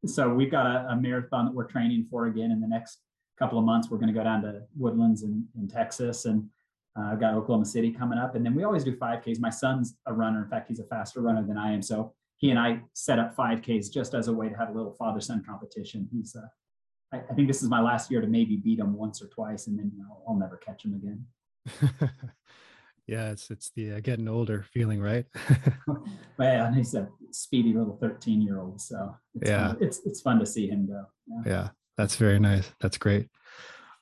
so 0.04 0.32
we've 0.32 0.50
got 0.50 0.66
a, 0.66 0.88
a, 0.90 0.96
marathon 0.96 1.46
that 1.46 1.54
we're 1.54 1.64
training 1.64 2.06
for 2.10 2.26
again 2.26 2.50
in 2.50 2.60
the 2.60 2.66
next 2.66 2.98
couple 3.38 3.58
of 3.58 3.64
months. 3.64 3.90
We're 3.90 3.98
going 3.98 4.12
to 4.12 4.18
go 4.18 4.24
down 4.24 4.42
to 4.42 4.62
Woodlands 4.76 5.22
in, 5.22 5.46
in 5.58 5.68
Texas, 5.68 6.24
and 6.24 6.48
uh, 6.98 7.12
I've 7.12 7.20
got 7.20 7.34
Oklahoma 7.34 7.64
City 7.64 7.92
coming 7.92 8.18
up. 8.18 8.34
And 8.34 8.44
then 8.44 8.54
we 8.54 8.64
always 8.64 8.84
do 8.84 8.96
5Ks. 8.96 9.40
My 9.40 9.50
son's 9.50 9.96
a 10.06 10.12
runner. 10.12 10.42
In 10.42 10.48
fact, 10.48 10.68
he's 10.68 10.80
a 10.80 10.84
faster 10.84 11.20
runner 11.20 11.44
than 11.46 11.56
I 11.56 11.72
am. 11.72 11.82
So 11.82 12.14
he 12.36 12.50
and 12.50 12.58
I 12.58 12.80
set 12.92 13.18
up 13.18 13.36
5Ks 13.36 13.92
just 13.92 14.14
as 14.14 14.28
a 14.28 14.32
way 14.32 14.48
to 14.48 14.56
have 14.56 14.68
a 14.68 14.72
little 14.72 14.92
father-son 14.92 15.42
competition. 15.46 16.08
He's, 16.12 16.36
uh, 16.36 16.46
I, 17.12 17.22
I, 17.30 17.34
think 17.34 17.48
this 17.48 17.62
is 17.62 17.68
my 17.68 17.80
last 17.80 18.10
year 18.10 18.20
to 18.20 18.26
maybe 18.26 18.56
beat 18.56 18.78
him 18.78 18.94
once 18.94 19.22
or 19.22 19.26
twice, 19.28 19.66
and 19.66 19.78
then 19.78 19.90
you 19.94 20.02
know, 20.02 20.22
I'll 20.28 20.36
never 20.36 20.56
catch 20.56 20.84
him 20.84 20.94
again. 20.94 21.26
yeah 23.06 23.30
it's 23.30 23.50
it's 23.50 23.70
the 23.76 23.92
uh, 23.92 24.00
getting 24.00 24.28
older 24.28 24.64
feeling 24.72 25.00
right 25.00 25.26
well 26.38 26.72
he's 26.72 26.94
a 26.94 27.08
speedy 27.30 27.72
little 27.72 27.96
13 28.00 28.42
year 28.42 28.60
old 28.60 28.80
so 28.80 29.14
it's 29.34 29.48
yeah 29.48 29.68
fun. 29.68 29.78
it's 29.80 30.00
it's 30.04 30.20
fun 30.20 30.38
to 30.38 30.46
see 30.46 30.68
him 30.68 30.86
go 30.86 31.04
yeah. 31.28 31.42
yeah. 31.46 31.68
that's 31.96 32.16
very 32.16 32.38
nice 32.38 32.70
that's 32.80 32.98
great 32.98 33.28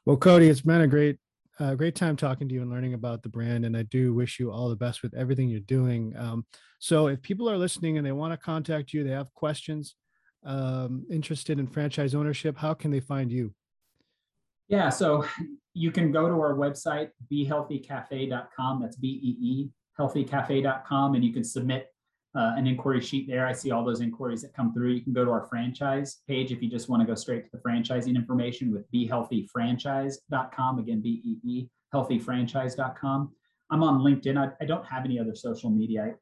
well 0.06 0.16
cody 0.16 0.48
it's 0.48 0.62
been 0.62 0.80
a 0.80 0.86
great 0.86 1.18
uh, 1.60 1.74
great 1.74 1.94
time 1.94 2.16
talking 2.16 2.48
to 2.48 2.54
you 2.54 2.62
and 2.62 2.70
learning 2.70 2.94
about 2.94 3.22
the 3.22 3.28
brand 3.28 3.64
and 3.64 3.76
i 3.76 3.82
do 3.82 4.14
wish 4.14 4.40
you 4.40 4.50
all 4.50 4.68
the 4.68 4.76
best 4.76 5.02
with 5.02 5.14
everything 5.14 5.48
you're 5.48 5.60
doing 5.60 6.14
um, 6.16 6.44
so 6.78 7.06
if 7.06 7.20
people 7.22 7.48
are 7.48 7.58
listening 7.58 7.96
and 7.96 8.06
they 8.06 8.12
want 8.12 8.32
to 8.32 8.36
contact 8.36 8.92
you 8.92 9.04
they 9.04 9.10
have 9.10 9.32
questions 9.34 9.94
um, 10.44 11.04
interested 11.10 11.58
in 11.58 11.66
franchise 11.66 12.14
ownership 12.14 12.56
how 12.56 12.74
can 12.74 12.90
they 12.90 13.00
find 13.00 13.30
you 13.30 13.54
yeah, 14.68 14.88
so 14.88 15.24
you 15.74 15.90
can 15.90 16.12
go 16.12 16.28
to 16.28 16.34
our 16.34 16.54
website, 16.54 17.10
beehealthycafe.com. 17.32 18.80
That's 18.80 18.96
B 18.96 19.08
E 19.22 19.36
E 19.40 19.70
healthycafe.com, 19.98 21.14
and 21.14 21.24
you 21.24 21.32
can 21.32 21.44
submit 21.44 21.88
uh, 22.36 22.54
an 22.56 22.66
inquiry 22.66 23.00
sheet 23.00 23.28
there. 23.28 23.46
I 23.46 23.52
see 23.52 23.70
all 23.70 23.84
those 23.84 24.00
inquiries 24.00 24.42
that 24.42 24.52
come 24.54 24.72
through. 24.74 24.90
You 24.90 25.02
can 25.02 25.12
go 25.12 25.24
to 25.24 25.30
our 25.30 25.46
franchise 25.48 26.22
page 26.26 26.50
if 26.50 26.60
you 26.62 26.68
just 26.68 26.88
want 26.88 27.00
to 27.00 27.06
go 27.06 27.14
straight 27.14 27.44
to 27.44 27.50
the 27.52 27.58
franchising 27.58 28.16
information 28.16 28.72
with 28.72 28.90
beehealthyfranchise.com. 28.92 30.78
Again, 30.78 31.00
B 31.00 31.22
E 31.24 31.48
E 31.48 31.68
healthyfranchise.com. 31.94 33.30
I'm 33.70 33.82
on 33.82 34.00
LinkedIn. 34.00 34.36
I, 34.36 34.52
I, 34.60 34.66
don't 34.66 34.84
have 34.84 35.04
any 35.04 35.18
other 35.18 35.34
social 35.34 35.70
media. 35.70 36.14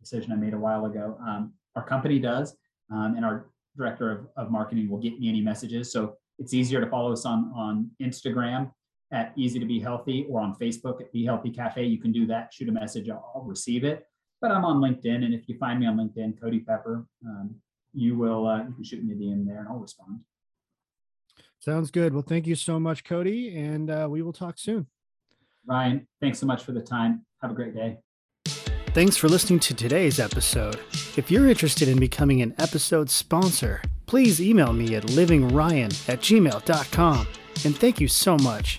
Decision 0.00 0.32
I 0.32 0.36
made 0.36 0.54
a 0.54 0.58
while 0.58 0.84
ago. 0.84 1.18
Um, 1.26 1.54
our 1.76 1.84
company 1.84 2.18
does, 2.18 2.56
um, 2.92 3.14
and 3.16 3.24
our 3.24 3.50
director 3.76 4.10
of, 4.10 4.26
of 4.36 4.50
marketing 4.50 4.88
will 4.88 5.00
get 5.00 5.18
me 5.18 5.28
any 5.28 5.40
messages. 5.40 5.90
So 5.90 6.16
it's 6.38 6.54
easier 6.54 6.80
to 6.80 6.86
follow 6.88 7.12
us 7.12 7.24
on, 7.24 7.52
on 7.54 7.90
Instagram 8.02 8.70
at 9.12 9.32
Easy 9.36 9.58
to 9.58 9.66
Be 9.66 9.78
Healthy 9.80 10.26
or 10.28 10.40
on 10.40 10.54
Facebook 10.56 11.00
at 11.00 11.12
Bee 11.12 11.24
Healthy 11.24 11.50
Cafe. 11.50 11.84
You 11.84 11.98
can 11.98 12.12
do 12.12 12.26
that, 12.26 12.52
shoot 12.52 12.68
a 12.68 12.72
message, 12.72 13.08
I'll, 13.08 13.32
I'll 13.34 13.42
receive 13.42 13.84
it. 13.84 14.06
But 14.40 14.50
I'm 14.50 14.64
on 14.64 14.78
LinkedIn, 14.78 15.24
and 15.24 15.32
if 15.32 15.48
you 15.48 15.56
find 15.56 15.80
me 15.80 15.86
on 15.86 15.96
LinkedIn, 15.96 16.40
Cody 16.40 16.60
Pepper, 16.60 17.06
um, 17.24 17.54
you 17.94 18.16
will 18.18 18.46
uh, 18.46 18.64
you 18.64 18.72
can 18.74 18.84
shoot 18.84 19.02
me 19.02 19.12
a 19.12 19.16
DM 19.16 19.46
there, 19.46 19.60
and 19.60 19.68
I'll 19.68 19.78
respond. 19.78 20.20
Sounds 21.60 21.90
good. 21.90 22.12
Well, 22.12 22.24
thank 22.26 22.46
you 22.46 22.54
so 22.54 22.78
much, 22.78 23.04
Cody, 23.04 23.56
and 23.56 23.90
uh, 23.90 24.06
we 24.10 24.20
will 24.20 24.34
talk 24.34 24.58
soon. 24.58 24.86
Ryan, 25.66 26.06
thanks 26.20 26.38
so 26.38 26.46
much 26.46 26.62
for 26.62 26.72
the 26.72 26.82
time. 26.82 27.24
Have 27.40 27.52
a 27.52 27.54
great 27.54 27.74
day. 27.74 27.98
Thanks 28.88 29.16
for 29.16 29.28
listening 29.28 29.60
to 29.60 29.74
today's 29.74 30.20
episode. 30.20 30.78
If 31.16 31.30
you're 31.30 31.48
interested 31.48 31.88
in 31.88 31.98
becoming 31.98 32.42
an 32.42 32.54
episode 32.58 33.08
sponsor, 33.08 33.80
please 34.06 34.40
email 34.40 34.72
me 34.72 34.94
at 34.96 35.04
livingryan 35.04 36.08
at 36.08 36.20
gmail.com. 36.20 37.26
And 37.64 37.76
thank 37.76 38.00
you 38.00 38.08
so 38.08 38.36
much. 38.38 38.78